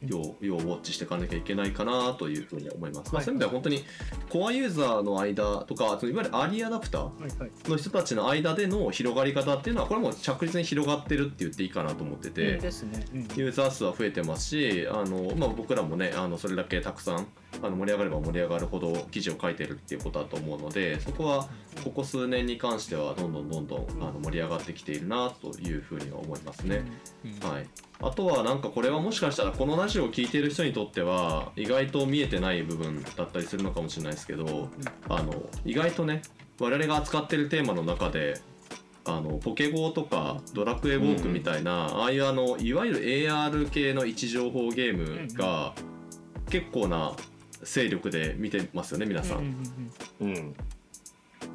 [0.05, 3.13] 要要ウォッチしていかなきゃいけないかなというふうに思います。
[3.13, 3.83] まあ、はいそういう意味では本当に
[4.29, 7.69] コアユーザーの間とかそのいわゆるアーリーアダプター。
[7.69, 13.05] の人たちの間での広がり方っていうのはこれも着実に広がってるって言っていいかなと思ってて、うんですね。
[13.13, 17.27] うんユーザー数は増えてますしあの、まあ、僕らもねあのそれだけたくさん
[17.61, 21.47] あの盛り上がれば盛り上がるほど記事を書いてるっていうことだと思うのでそこは
[21.83, 26.83] ここ数年に関してはどんどんどんどんあの盛り上がってきているなというふうには思いますね。
[27.41, 27.67] はい、
[27.99, 34.69] あとはなんかこれはもしかしたらこのラジオを聴いている人にとっては意外と見えてない部分だったりするのかもしれないですけど
[35.09, 35.33] あの
[35.65, 36.21] 意外とね
[36.59, 38.39] 我々が扱ってるテーマの中で
[39.05, 45.73] あのポケゴーとかドラクエウォークみたいな、ああいうあのいわゆる AR 系の位置情報ゲームが
[46.51, 47.13] 結構な
[47.63, 49.37] 勢力で見てますよね皆さん。
[49.39, 49.63] うん
[50.21, 50.55] うんうん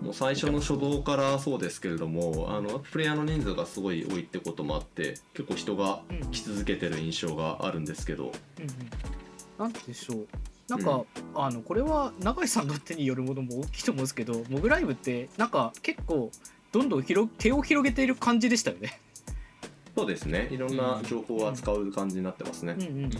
[0.02, 6.02] もう最初の初動からそうですけれどもあのプレイヤーの人数がすごい多いってこともあって結構人が
[6.32, 8.32] 来続けてる印象があるんですけど、うんうん。
[9.58, 10.26] なんでしょう。
[10.68, 11.04] なんか、
[11.36, 16.32] あのこれは永井さんの手によるものも大きいと思うんですけどモグライブってなんか結構
[16.72, 19.00] どんどん広手を広げている感じでしたよね。
[19.96, 20.48] そうですね。
[20.50, 22.74] いろんな情報を扱う感じになってますね。
[22.78, 23.10] うんうん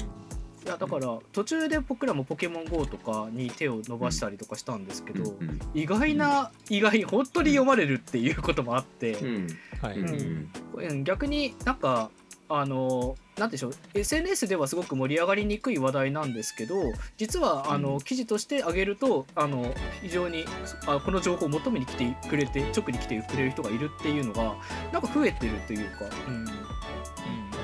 [0.67, 9.47] いやだから途中で僕らも「ポケモン GO」とかに手を伸ばしたりとかしたんですけど、うんうん意外な意外本当に読まれるっていうこともあって、うん。
[9.81, 12.11] はい、うんうん逆になんか
[12.49, 16.77] あのなんでしょう SNS ではすごく盛り上がりにくい話題なんですけど
[17.17, 20.45] 実はあの、記事として上げるとあの非常に
[20.87, 24.57] あこの情報を求めに来てくれて直に来てくれる人がいるっていうのが
[24.93, 26.35] なんか増えてるというか、うん。
[26.37, 26.53] うん、あ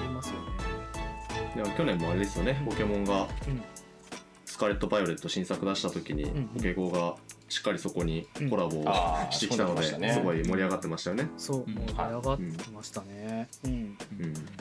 [0.02, 0.31] ります。
[1.54, 3.62] いや去年もあれですよねポケモンがうん。
[4.44, 6.48] スカーレット・バイオレット新作出した時に、ん。
[6.48, 7.16] ポケゴーが
[7.52, 8.84] しっかりそこにコラボを
[9.30, 10.14] してきたので、すね。
[10.14, 11.28] すごい盛り上がってましたよね。
[11.36, 11.74] そううん。
[11.74, 13.48] 盛り上がってましたね。
[13.64, 13.70] うん。
[13.70, 13.96] うん。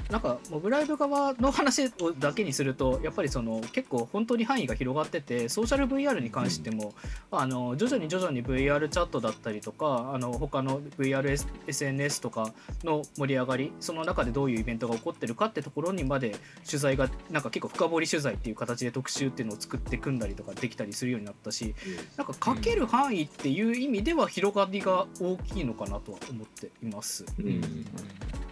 [0.09, 6.93] なんかモブライブ側の話をだけにするとやっぱりその結構本当に範囲が広がっててソーシャル VR に関しても、
[7.31, 16.35] あの徐々に徐々に VR チャットだったりとかあの他の VRSNS とかの盛り上がりその中でどういうイベントが起こってるかってところにまで
[16.65, 21.73] 取材がなんか結構深掘り取材っていう形で特集っていうのを作って組んだりとかできたりするようになったし
[22.17, 27.25] なんかかける範囲っていう意味では広がりが大きいのかなとは思っています。
[27.39, 27.85] うん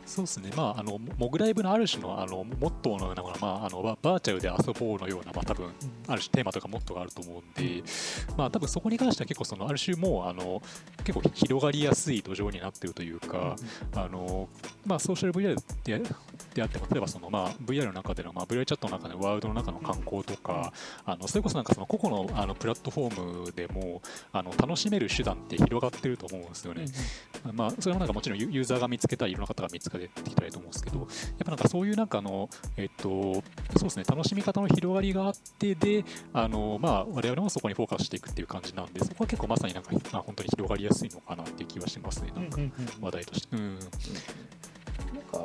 [0.09, 5.67] そうですね、まあ、あのモグライブのある種のあのモットーのようなもの、まあ、あのババーチャルで遊ぼうのような、まあ、多分
[6.07, 7.83] ある種テーマとかモットーがあると思うんで、
[8.35, 10.63] まあ、多分そこに関しては結構そのある種もうあの
[11.03, 13.55] 結構広がりやすい土壌になってるというか、
[13.95, 14.49] あの
[14.85, 16.01] まあ、ソーシャル VR で
[16.55, 20.73] であっても例えばその、まあ、VR の中での、まあ、VR チャットの中でのワールドの中の観光とか、
[21.05, 24.01] あのそれこそなんかその個々のあのプラットフォームでも
[24.31, 26.85] あの楽しめる手段って広がってると思うんですよね。
[27.53, 31.07] まあ、それもなんかもちろんユユーザーが見つけたりいろんな方が見つけてきたりと思うんですけどやっ
[31.43, 33.41] ぱなんかそういうなんかあのえっとそう
[33.83, 42.59] ですね楽しみ方の広がりがあってであのまあ我々もそこにフォーカスしていくっていう感じなんでそこは結構まさになんか、まあ、本当に広がりやすいのかなっていう気はしますねなんか
[43.01, 43.55] 話題として。
[43.55, 43.79] うん
[45.31, 45.39] か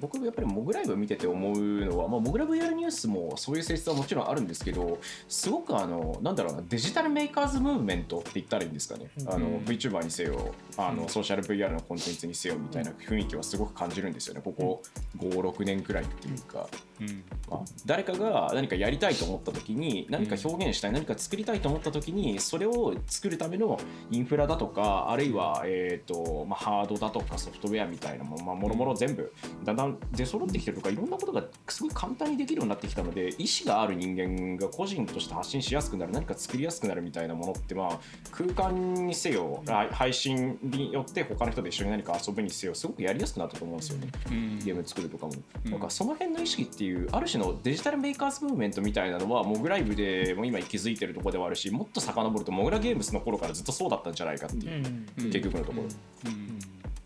[0.00, 9.28] 僕やっぱりモグライブ見てて思うのは、まあ、モグラ VR ニュースもそういう性質はもちろんあるんですけどすごくあのなんだろうなデジタルメーカーズムーブメントって言ったらいいんですかね、うん。
[9.28, 10.96] あのうん VTuber にせよあうん。
[10.98, 14.40] のソーシャル VR のコンテンツにせよみたいな雰囲気はすごく感じるんですよね。
[14.44, 14.82] ここ
[15.18, 16.68] 56年くらいっていうか。
[17.00, 17.22] うん。
[17.48, 23.78] まあ、誰かが何かやりたいと思った時に何か表現したい、何か作りたいと思った時にそれを作るための
[24.10, 29.27] インフラだとかあるいは、えーとまあ、ハードだとかソフトウェアみたいなもの、まあ、もろもろ全部
[29.64, 38.00] だんだん出揃ってきてるとかいろんなことがすごい簡単にできるようになってきたので意思がある人間が個人として発信しやすくなる何か作りやすくなるみたいなものって、まあ、
[38.30, 44.08] 空間にせよあ配信によって他の人と一緒に何か遊ぶにせよすごくやりやすくなったと思うんですよね。
[44.30, 44.58] うん。
[44.60, 45.32] ゲーム作るとかも、
[45.64, 45.70] うん。
[45.70, 54.84] なんかその辺の意識っていうある種のデジタルメーカーズムーブメントみたいなのはモグライブでも今気づいてるところではあるしもっと遡るとモグラゲームスの頃からずっとそうだったんじゃないかっていう、
[55.18, 55.30] うん。
[55.30, 55.88] 結局のところ、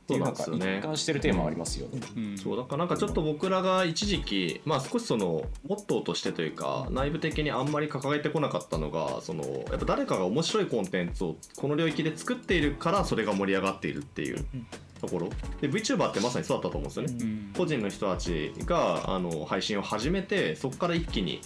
[0.03, 0.79] っうんていうなんかそうなんですよね。
[0.79, 2.01] 一貫してるテーマはありますよね。
[2.17, 2.39] うん。
[2.39, 14.67] そうだからなんかちょっと僕らが一時期まあ少しそのモットーとしてというか内部的にあんまり掲げてこなかったのがそのやっぱ誰かが面白いコンテンツをこの領域で作っているからそれが盛り上がっているっていううん。
[15.01, 15.29] ところ。
[15.61, 17.17] で VTuber ってまさにそうだったと思うんですよね。
[17.21, 17.53] うん。
[17.57, 21.41] 個人の人たちがあの配信を始めてそこから一気に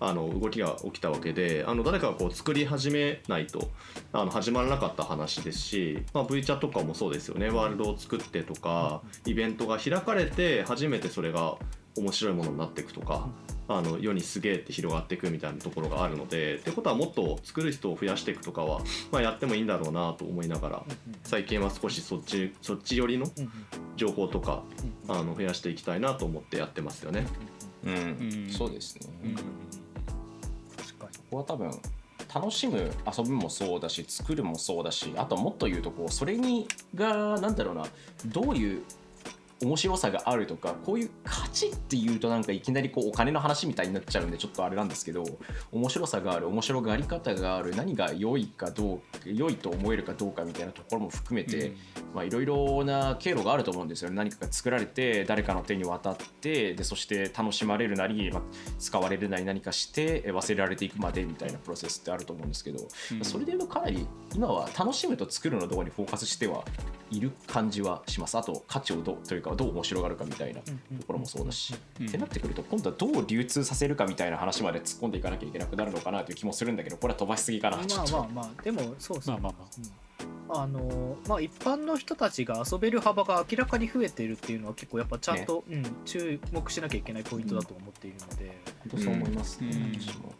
[0.00, 3.70] あの動きが起きたわけであの誰かがこう作り始めないと
[4.12, 7.48] あの始まらなかった話ですし、まあ、V チャとかもそうですよね。
[7.48, 11.56] ワールドを作ってとかイベントが開かれて初めてそれが
[11.96, 13.28] 面白いものになっていくとか
[13.68, 20.82] あの世にすげえって広がっていくみたいなところがあるのでってことはもっと作る人を増やしていくとかは、まあ、やってもいいんだろうなと思いながら
[21.24, 23.26] 最近は少しそっちそっち寄りの
[23.96, 24.62] 情報とか
[25.08, 27.26] あの増やしていきたいなと思ってやってますよね。
[27.86, 27.92] うん。
[27.92, 29.34] うんそうですね、うん。
[30.76, 31.70] 確かここは多分
[32.34, 37.86] 楽しむ遊ぶもそうだし作るもそうだしあともっと言うとこうそれにがなんだろうな
[38.26, 38.82] どういう
[39.62, 45.24] 面白さがあるとかこういう価値っていうとなんかいきなりこうお金の話みたいになっちゃうんでちょっとあれなんですけど
[45.72, 51.72] 面白さがある面白があり方がある何が良いかどう良いと思えるかどうかみたいなところも含めて、
[52.14, 54.16] まあ、いろいろな経路があると思うんですよね。
[54.16, 58.42] 何かが作られて誰かの手に渡ってでそして楽しまれるなり、まあ、
[58.78, 63.24] 使われるなり何かしてえ忘れられていくまでみたいなプロセスってあると思うんですけど、うん。
[63.24, 66.64] それで言うとかなり今は楽しむと作るのところにフォーカスしては
[67.10, 68.36] いる感じはします。
[68.36, 70.72] あと価値をどうというかどう面白がるかみたいなと
[71.06, 79.38] ころもそうだし、うんってなってくると今度はどう流通させるかみたいな話まで突っ込んでいかなきゃいけなくなるのかなという気もするんだけどこれは飛ばしすぎかなまあまあまあでもそうですね。
[79.40, 79.68] まあまあまあ。
[79.78, 80.06] うん。
[80.48, 88.56] あのまあ一般の人たちが遊べる幅が明らかに増えているっていうのは結構やっぱちゃんと、うん、注目しなきゃいけないポイントだと思っているので、
[88.90, 90.00] 本当そう思いますね、うん。
[90.00, 90.32] 私も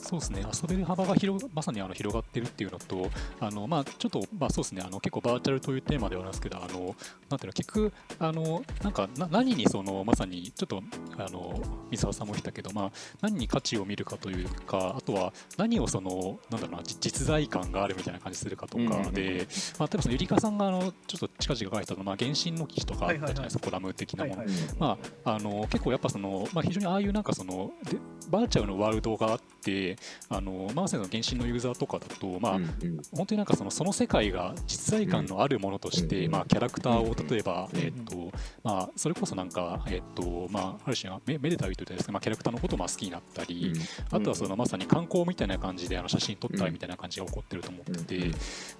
[0.00, 4.82] そうですね、遊べる幅が広まさにあの広がってるっていうのと、あのまあ、ちょっと、まあ、そうですね。
[4.84, 6.96] あの、結構バーチャルというテーマではあるんですけど、あの
[7.28, 10.82] なんていうの、結局、あのなんかな何にそのまさに、ちょっと
[11.18, 19.46] あの三沢さんも言ったけど、まあ、何に価値を見るかというか、あとは何をその、なんだろうな、じ実在感があるみたいな感じするかとかで、
[19.78, 24.44] まあ、例えばそのゆりかさんがあのちょっと近々書いてたの、まあ、原神の記事とかあったじゃないですか、コラム的なもの。
[24.78, 27.98] まあ、あの結構やっぱその、まあ、非常にああいうなんかそので
[28.30, 29.50] バーチャルのワールドがあって
[30.28, 33.00] あの、まあ、まさにその原神のユーザーとかだと、まあうんうん。
[33.16, 38.30] 本当になんかそのその世界が実在感のあるものとして、うんまあ、キャラクターをうん例えば、うんえっと
[38.62, 43.72] まあ、それこそなんか、えっとまあ、ある種めめでたいというとですね、まあ、キャラクターのことをまあ好きになったり、
[44.10, 48.16] あとはそのまさに観光みたいな感じであの写真撮ったりみたいな感じが起こってると思ってて、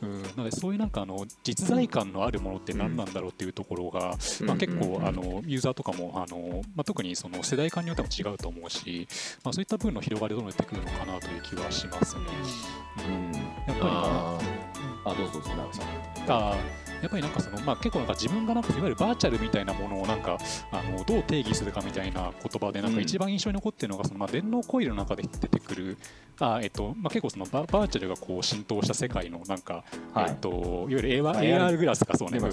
[0.02, 9.06] うんなのでそういうなんかあの実在感のあるものって何なんだろうっていうところが、まあ、結構うんあのユーザーとかもあの、まあ、特にその世代間によっても違うと思うし、
[9.44, 12.22] まあ、そういった分の広がりどうなってくるのかなという気はしますね。
[12.98, 13.32] うん。
[13.32, 14.38] やっぱりあ
[15.04, 15.86] あどうぞどうぞ長さん。
[16.28, 16.56] あ
[17.00, 20.38] やっぱりなんかその、まあ、結構なんか自分がなんかいわゆるバーチャルみたいなものをなんか
[20.70, 23.02] あのどう定義するかみたいな言葉でなんかうん。
[23.02, 25.98] 一番印象に残っているのがその、まあ、電脳コイルの中で出てくる
[26.38, 30.30] あ、えっとまあ、結構そのババーチャルがこう浸透した世界のなんか、はい。
[30.30, 32.48] えっと、いわゆる AR, グラスがそうねね。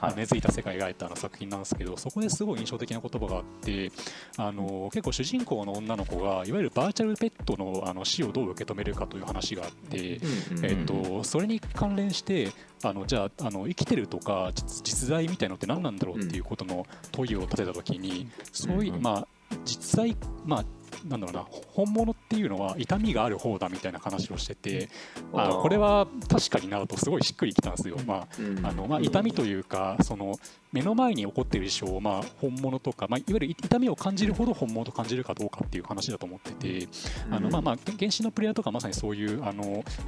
[0.00, 0.16] はい。
[0.16, 3.92] 根付いた世界が描いた作品なんですけどそこですごい印象的な言葉があって
[4.36, 10.20] あの結構主人公の女の子がいわゆるバーチャルペットのあの死をどう受け止めるかという話があって。
[10.62, 12.48] えっと、それに関連して
[12.82, 19.28] あのじゃああの生きてるとか実実在みたいのって何なんだろうっていうことの問いを立てた時にそういう、うんまあ、
[19.64, 20.64] 実際、まあ、
[21.06, 24.88] なんだろうな本物っていうのは痛みがある方だみたいな話をしてて
[25.34, 27.96] あこれは確かになるとすごいしっくりきたんですよ。
[28.06, 28.66] まあうん。
[28.66, 30.34] あのまあ、痛みというかその
[30.72, 36.88] 目の前に起こっている事象を、まあ、本物とか、まあ、いわゆる痛みを感じるほど本物と感じるかどうかっていう話だと思ってて
[37.30, 39.62] あのまあまあ原始のプレイヤーとかまさにそういうあの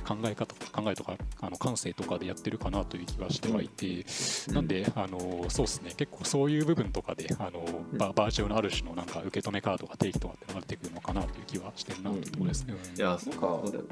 [0.06, 4.04] 考え方考えとかあの感性とかでやってるかなという気はしてはいて、
[4.52, 5.92] なんであのそうですね。
[5.96, 12.74] 結構そういう部分とかであのババーチャルのある種のなんか受け止め方とか定義とかって流れてくるのかなという気はしてるなというところですね。
[12.96, 13.84] いやなんかそうだよ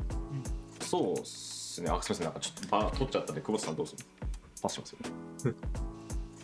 [0.80, 1.90] そうっすね。
[1.90, 2.24] あすみません。
[2.26, 4.04] なんかちょっとバー取っちゃったんで久保田さんどうする？
[4.62, 4.90] パスします
[5.48, 5.54] よ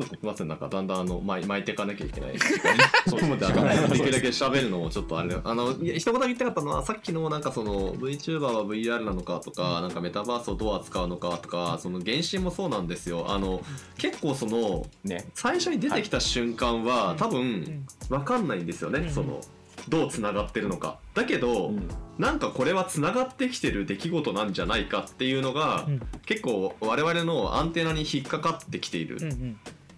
[0.04, 0.48] すみません。
[0.48, 2.34] なんかだんだんあの巻い巻いていかなきゃいけない。
[3.08, 13.26] そうできるだけ喋るのもちょっとあれだあの一言言いたかったのはさっきのなんかその VTuber は VR なのかとかなんかメタバースをどう扱うのかとかその原神もそうなんですよ。
[13.28, 13.62] あの
[13.98, 15.26] 結構そのね。
[15.34, 19.10] 最初に出てきた瞬間は、多分わかんないんですよね、うん。
[19.10, 19.40] その
[19.88, 20.98] どうつながってるのか。
[21.14, 21.88] だけど、うん。
[22.18, 26.00] なんかこれはつながってきてる出来事なんじゃないかっていうのが、うん。
[26.24, 29.18] 結構我々のアンテナに引っかかってきている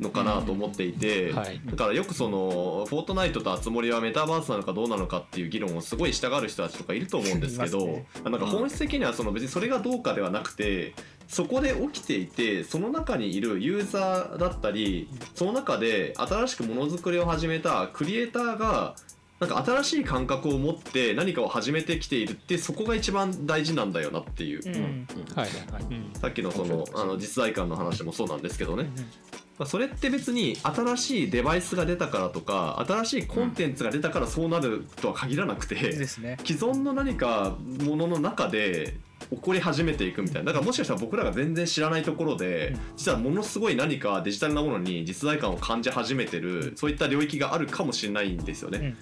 [0.01, 1.61] のかなと思っていて、はい。
[1.64, 8.07] だからよくそのフォートナイトとあつ森はメタバースなのかどうなのかっていう議論をすごいしたがる人たちとかいると思うんですけどね。
[8.24, 10.94] なんか本質的にはその別にそれがどうかではなくて
[11.26, 18.94] そこで起きていてその中にいるユーザーだったりその中で新しくものづくりを始めたクリエイターが
[19.40, 24.74] なんか新しい感覚を持って何かを始めてきているってそこが一番大事なんだよなっていう、うん。
[24.74, 25.07] うん。
[25.36, 25.82] はいはいはい。
[25.82, 26.12] うん。
[26.20, 36.38] さっきのそのあの実在感の話もそうなんですけどね、まあそれって別に新しいデバイスが出たからとか新しいコンテンツが出たからそうなるとは限らなくて、ですね。
[36.44, 38.96] 既存の何かものの中で
[39.30, 40.46] 起こり始めていくみたいな。
[40.46, 42.78] だからもしかしたら僕らが全然知らないところで、うん。
[42.96, 48.96] 実はものすごい何かデジタルなものに実在感を感じ始めてるそういった領域があるかもしれないんですよね。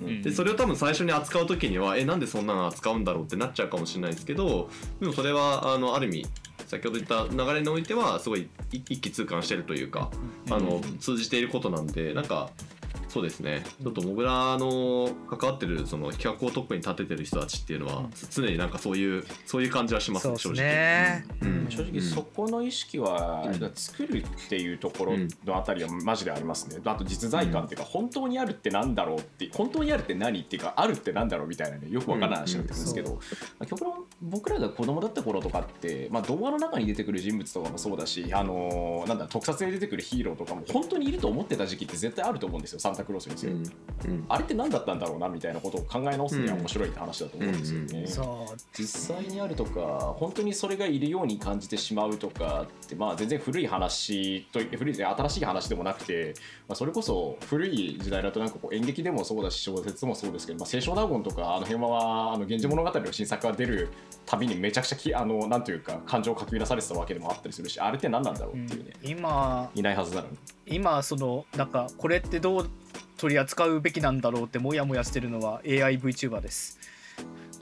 [0.00, 0.22] うん。
[0.22, 4.68] でそれを多分最初に扱う時にはえなんでそんなの扱うんだろうってなっちゃうかもしれないですけど
[5.00, 6.26] でもそれはあのある意味
[6.72, 10.10] 先ほど言った流れにおいてはすごい一一気通貫してるというか、
[10.48, 12.48] あの通じていることなんでなんか
[13.12, 13.62] そうですね。
[13.82, 18.10] ちょっとモグラの関わってるその企画をトップに立ててる人たちっていうのは、うん。
[18.30, 20.36] 常になんかそういうそういう感じはしますね。
[20.38, 21.22] 正直。
[21.42, 21.66] うん。
[21.68, 25.12] 正直そこの意識は、うん作るっていうところ
[25.44, 31.88] のあたりはマジでありますね、あと実在感っていうか、本当にあるってなんだろうって本当にあるって何っていうかあるってなんだろうみたいなね。
[31.90, 33.18] よくわからない話になってくるんですけど、ま
[33.60, 42.80] あ極論僕らが子供だった頃とかって、まあ、動画の中に出てくる人物とかもそうだし、あのーなんだ特撮で出てくるヒーローとかも本当にいると思ってた時期って絶対あると思うんですよ。
[42.80, 43.62] サンタクロースにせよ、うん
[44.10, 44.24] うん。
[44.28, 48.00] あれって何だったんだろうなみたいなことを考え直すには面白いって話だと思うんですよね。
[48.00, 48.56] うんそう。
[48.72, 56.34] 実際にあるとか本当にそれがいるように感じてしまうとかって、まあ、全然古い話と古い新しい話でもなくて、
[56.68, 63.88] まあ、それこそ古い時代だとなんかこう演劇でもそうだし小説もそうですけど、まあ、清少納言とかあの辺はあの源氏物語の新作が出る
[64.26, 70.38] たびにめちゃくちゃきあのなんというか感情を書き出されてたわけでもあったりするしあれって何なんだろうっていうね、今いないはずなのに。
[70.66, 72.70] 今そのなんかこれってどう
[73.22, 76.80] 取り扱うべきなんだろうってもやもやしてるのは AIVTuber です。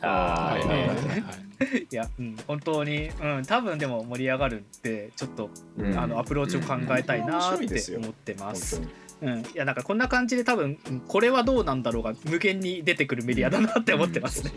[0.00, 1.82] あーはいはいはいい。
[1.92, 5.98] いや、うん、本当に、うん、多分でも盛り上がるんでちょっと、うん。
[5.98, 8.86] あのアプローチを考えたいなって思ってま本す当。
[8.86, 8.90] に
[9.22, 14.52] うん、いやなんかこんな感じで多分これはどうなんだろうが無限に出てくるメディアだなって思ってますね。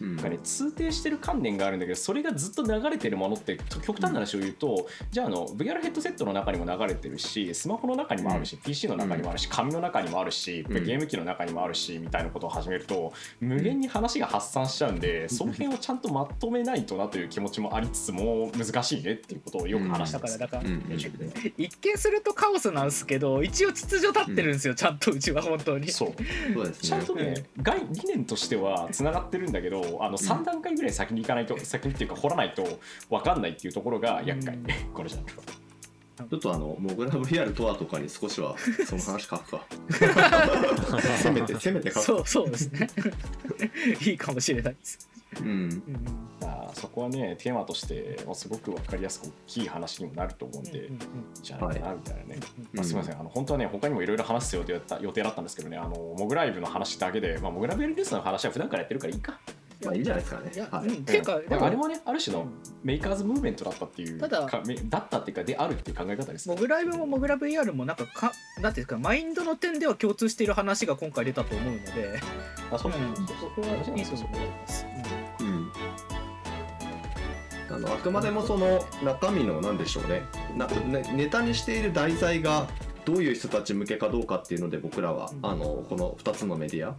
[0.00, 20.38] なんかね通底してる観念があるんだけどそれがずっと流れてるものって極端な話を言うと、じゃああの VR ヘッドセットの中にも流れてるしスマホの中にもあるし、PC の中にもあるし紙の中にもあるし、うんゲーム機の中にもあるしみたいなことを始めると無限に話が発散しちゃうんで、その辺をちゃんとまとめないとなという気持ちもありつつも難しいねっていうことをよく話してます。
[20.38, 20.62] だから、
[21.56, 25.90] 一見するとカオスんですけど一応秩序立ってるんですよ、ちゃんとうちは本当に。
[25.90, 26.12] そう。
[26.54, 26.88] そうですね。
[26.88, 32.64] ちゃんとね、概理念としてはつながってるんだけどあの3段階ぐらい先に行かないと、先にっていうか掘らないと
[33.10, 35.42] 分かんないっていうところが厄介、うんこのジャンルは。
[36.18, 39.64] ちょっとあのモグラ VR とはとかに少しはその話書くか。
[41.16, 42.04] せめてせめて書く。
[42.04, 42.88] そうそうですね。
[44.04, 45.08] いいかもしれないです。
[45.40, 45.46] うん。
[45.46, 50.98] うんあそこはねテーマとしてまあすごく分かりやすく大きい話にもなると思うんで、うんうん
[51.42, 53.18] じゃないかなみたいなね、うんまあ、すみません。
[53.18, 59.38] あの本当はね他にもいろいろ話す予定だった予定だったんですけどねあのモグライブの話だけで、まあ、モグラベルニュースの話は普段からやってるからいいか、
[59.84, 60.50] まあいいんじゃないですかね。
[60.54, 60.88] いや、はい。
[60.88, 62.46] うん、っていうか、でもあれもねある種の
[62.82, 72.20] メーカーズムーブメントだったっていうただかめだったっていうかであるっていう考え方ですモグライブもモグラ VR もなんかかなんていうんですかマインドの点では共通している話が今回出たと思うので、
[72.72, 72.92] あそう。
[72.92, 74.87] うん、そこはいいと思います。
[77.78, 80.22] うんあのあくまでもその中身のなんでしょうね。
[80.56, 82.66] なねネタにしている題材が
[83.04, 85.46] どういう人たち向けかどうかっていうので僕らは、うん。
[85.46, 86.94] あのこの2つのメディア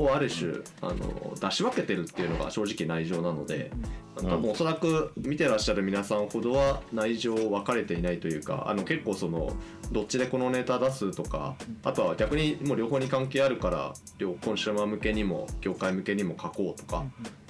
[0.00, 3.70] をある種あの出し分けてるっていうのが正直内情なので、
[4.16, 9.52] 多分おそらく見てらっしゃる皆さんほどは内情分かれていないというかあの結構その
[9.90, 17.04] どっちでこのネタ出すとかあとは逆にもう両方に関係あるから両コンシューマー向けにも業界向けにも書こうとか、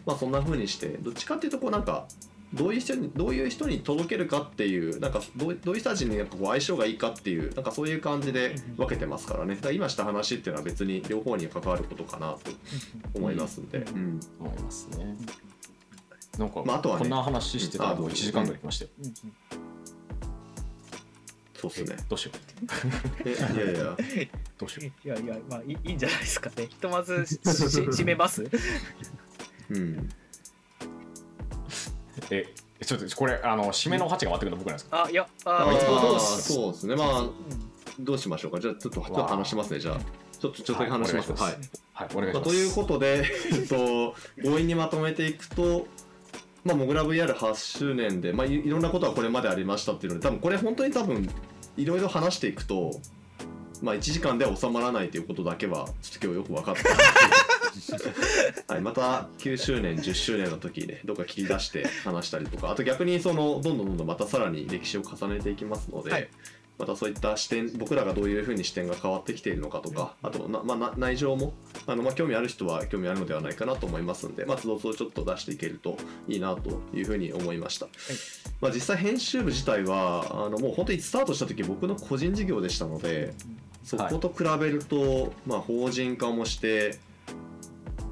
[0.06, 2.06] まあそんな風にしてどっちかっていうとこうなんか
[2.54, 9.56] どういう人にどういう人に届けるかっていうなんかどうどういう人たちになんかこう相性がいいかっていうなんかそういう感じで分けてますからね。
[9.56, 12.50] だから今した話っていうのは別に両方に関わることかなと
[13.14, 15.16] 思いますんで、うん思いますね。
[16.38, 18.90] なんか、まああとはねこんな話してたらもう1時間ぐらい来ましたよ、
[21.56, 21.96] そうっすね。
[21.98, 23.28] えどうしよう。
[23.28, 23.96] えいやいや。
[24.58, 26.66] どうしよいやいやまあいいいいんじゃないですかね。
[26.68, 28.44] ひとまずし し締めます？
[29.70, 29.76] うん。
[29.76, 30.08] う
[32.30, 32.52] え
[32.84, 35.04] ちょっとこれあの締めの8が終わってくるの僕なんですか？
[35.04, 36.96] あいやああいつもどうそうですね。
[36.96, 37.32] まあうん
[38.00, 38.58] どうしましょうか。
[38.58, 39.78] じゃあちょっとちょっと話しますね。
[39.78, 39.98] じゃあ
[40.38, 41.32] ちょっとちょっとだけ話します。
[41.42, 41.58] はいお願はい。
[41.92, 45.86] はいお願いしまあ、ますということで、 えっと、強引にまとめていくと、
[46.64, 51.28] まあ、モグラ VR8 周年で、まあ、いいろんなことがこれまでありましたっていうので、多分これ本当に多分、
[51.76, 52.90] いろいろ話していくと、
[53.80, 56.82] まあ、1時間では収まらないということだけは、ちょっと今日よく分かった。
[58.68, 66.28] はい、また9周年、10周年の時にね、どっか切り出して話したりとか、あと逆にその、どんどんどんどんまたさらに歴史を重ねていきますので、はい。
[66.78, 71.52] またそういった視点僕らがどういうふうに視点が変わってきているのかとかあとな、まあ、な内情も
[71.86, 75.96] あの、まあ、興味ある人は興味あるのではないかなと思いますので、まあ、つどつどちょっと出していけると
[76.26, 77.86] いいなというふうに思いました、
[78.60, 83.34] まあ、実際編集部自体はあのもう本当にスタートした時僕の個人事業でしたので
[83.84, 86.98] そこと比べると、まあ、法人化もして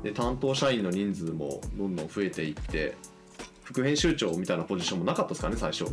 [0.03, 2.97] で担当社員の人数もどんどん増えていって
[3.63, 5.85] 副編集長みたいなポジションもなかったですかね最初。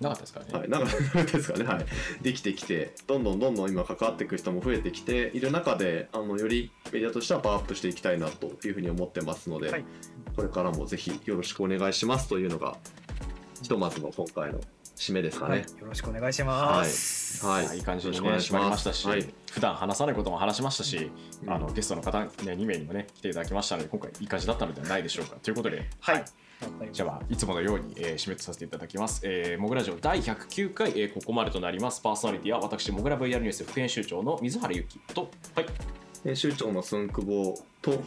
[0.00, 1.86] なかったですからね、はい、なんかですかね、はい、
[2.22, 9.84] できてきて、どんどんどんどん今関わっていく人も増えてきている中で、あのよりメディアとしてはパワーアップしていきたいなというふうに思ってますので、はい。
[10.34, 12.76] これからもぜひよろしくお願いしますというのが、
[13.62, 14.60] ひとまずの今回の
[15.00, 15.86] 締めですかはい、ねよ。
[15.86, 17.46] ろしくお願いします。
[17.46, 17.78] はい。
[17.78, 19.26] い、い感じにね締まりましたし、はい。
[19.50, 21.10] 普段話さないことも話しましたし、
[21.42, 21.50] うん。
[21.50, 25.36] あのゲストの方、ね、2名にもね来ていただきましたので今回いい感じだったのではないでしょうか。
[25.42, 26.14] ということで、はい。
[26.16, 26.24] はい。
[26.92, 29.22] じゃあ、いつものように、えー締めとさせていただきます。
[29.24, 32.02] えー、モグラジオ第109回、えーここまでとなります。
[32.02, 35.66] パーソナリティは私、モグラ VR ニュース副編集長の水原ゆきと、はい、
[36.24, 38.02] 編集長の寸久保と、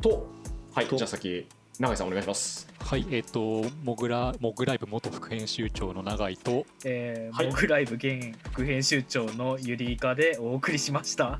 [0.00, 0.26] と、
[0.74, 1.46] はい、とじゃあ先、
[1.78, 2.68] 永井さんお願いします。
[2.80, 11.38] はい、えっ、と、モグラ、モグライブ元副編集長の永井と、えーはいモグライブ現副編集長のゆりいかでお送りしました。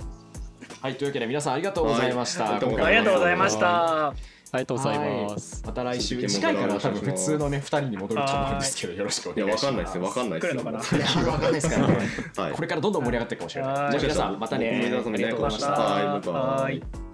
[0.81, 2.45] はい、というわけで皆さんありがとうございました。
[2.45, 2.59] はいあ
[2.91, 4.09] りがとうございました。
[4.11, 4.15] あ
[4.55, 5.63] りがとうございます。
[5.67, 9.67] また来週、続きも次回からは多分普通のね、2人に戻ると思うんですけど、よろしくお願いします。
[9.67, 11.27] わかんないですよ、わかんないですよ。
[11.27, 11.99] わかんないですからね。
[12.37, 13.73] はいこれからどんどん盛り上がっていくかもしれない。
[13.73, 14.69] はいじゃあ皆さん、またね。
[14.69, 15.71] ありがとうございました。
[15.73, 17.08] はいバイバイはい